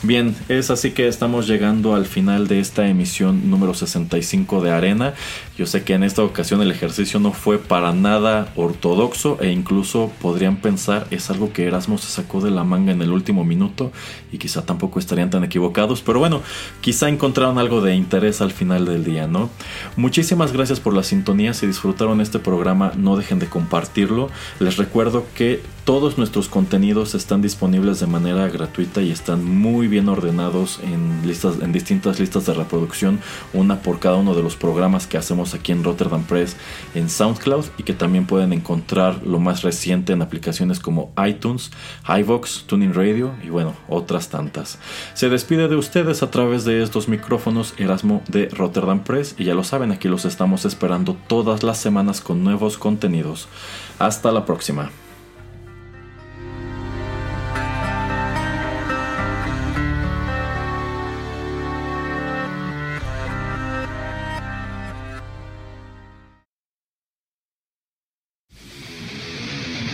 Bien, 0.03 0.35
es 0.49 0.71
así 0.71 0.93
que 0.93 1.09
estamos 1.09 1.47
llegando 1.47 1.95
al 1.95 2.07
final 2.07 2.49
de 2.49 2.61
esta 2.61 2.89
emisión 2.89 3.51
número 3.51 3.75
65 3.75 4.61
de 4.63 4.71
Arena. 4.71 5.15
Yo 5.59 5.67
sé 5.67 5.85
que 5.85 5.95
en 5.95 6.05
esta 6.05 6.23
ocasión 6.23 6.63
el 6.63 6.71
ejercicio 6.71 7.21
no 7.21 7.33
fue 7.33 7.59
para 7.59 7.93
nada 7.93 8.53
ortodoxo 8.57 9.39
e 9.41 9.51
incluso 9.51 10.11
podrían 10.21 10.57
pensar 10.57 11.07
es 11.11 11.31
algo 11.31 11.53
que 11.53 11.67
Erasmo 11.67 11.99
se 11.99 12.09
sacó 12.09 12.41
de 12.41 12.51
la 12.51 12.65
manga 12.65 12.93
en 12.93 13.03
el 13.03 13.13
último 13.13 13.45
minuto 13.45 13.93
y 14.33 14.39
quizá 14.39 14.65
tampoco 14.65 14.99
estarían 14.99 15.31
tan 15.31 15.45
equivocados, 15.45 16.03
pero 16.03 16.19
bueno, 16.19 16.43
quizá 16.81 17.09
encontraron 17.09 17.59
algo 17.59 17.81
de 17.81 17.95
interés 17.95 18.41
al 18.41 18.53
final 18.53 18.87
del 18.87 19.05
día, 19.05 19.27
¿no? 19.27 19.51
Muchísimas 19.97 20.53
gracias 20.53 20.81
por 20.81 20.95
la 20.95 21.03
sintonía, 21.03 21.55
si 21.55 21.67
disfrutaron 21.67 22.21
este 22.21 22.39
programa 22.39 22.93
no 22.97 23.17
dejen 23.17 23.39
de 23.39 23.47
compartirlo. 23.47 24.31
Les 24.59 24.77
recuerdo 24.77 25.27
que 25.35 25.63
todos 25.91 26.19
nuestros 26.19 26.49
contenidos 26.49 27.17
están 27.17 27.43
disponibles 27.43 27.99
de 27.99 28.07
manera 28.07 28.49
gratuita 28.49 29.03
y 29.03 29.11
están 29.11 29.45
muy 29.45 29.89
bien 29.89 30.09
ordenados 30.09 30.79
en, 30.85 31.27
listas, 31.27 31.57
en 31.61 31.73
distintas 31.73 32.21
listas 32.21 32.47
de 32.47 32.55
reproducción, 32.55 33.19
una 33.55 33.83
por 33.83 33.99
cada 33.99 34.15
uno 34.15 34.37
de 34.37 34.43
los 34.45 34.55
programas 34.55 35.09
que 35.09 35.19
hacemos 35.19 35.53
aquí 35.53 35.73
en 35.73 35.83
Rotterdam 35.83 36.23
Press 36.23 36.57
en 36.95 37.11
SoundCloud 37.11 37.65
y 37.77 37.83
que 37.83 37.93
también 37.93 38.27
pueden 38.27 38.53
encontrar 38.53 39.27
lo 39.27 39.41
más 39.41 39.63
reciente 39.63 40.13
en 40.13 40.23
aplicaciones 40.23 40.79
como 40.79 41.13
iTunes, 41.27 41.73
iVox, 42.07 42.67
Tuning 42.69 42.95
Radio 42.95 43.33
y 43.43 43.49
bueno, 43.49 43.75
otras 43.89 44.29
tantas. 44.29 44.79
Se 45.15 45.29
despide 45.29 45.67
de 45.67 45.75
ustedes 45.75 46.23
a 46.23 46.31
través 46.31 46.65
de 46.65 46.85
estos 46.85 47.09
micrófonos 47.09 47.75
Erasmo 47.79 48.23
de 48.29 48.49
Rotterdam 48.49 49.03
Press 49.03 49.35
y 49.37 49.43
ya 49.43 49.55
lo 49.55 49.65
saben, 49.65 49.91
aquí 49.91 50.07
los 50.07 50.25
estamos 50.25 50.67
esperando 50.67 51.17
todas 51.27 51.65
las 51.65 51.79
semanas 51.79 52.21
con 52.21 52.45
nuevos 52.45 52.79
contenidos. 52.79 53.49
Hasta 53.99 54.31
la 54.31 54.47
próxima. 54.47 54.93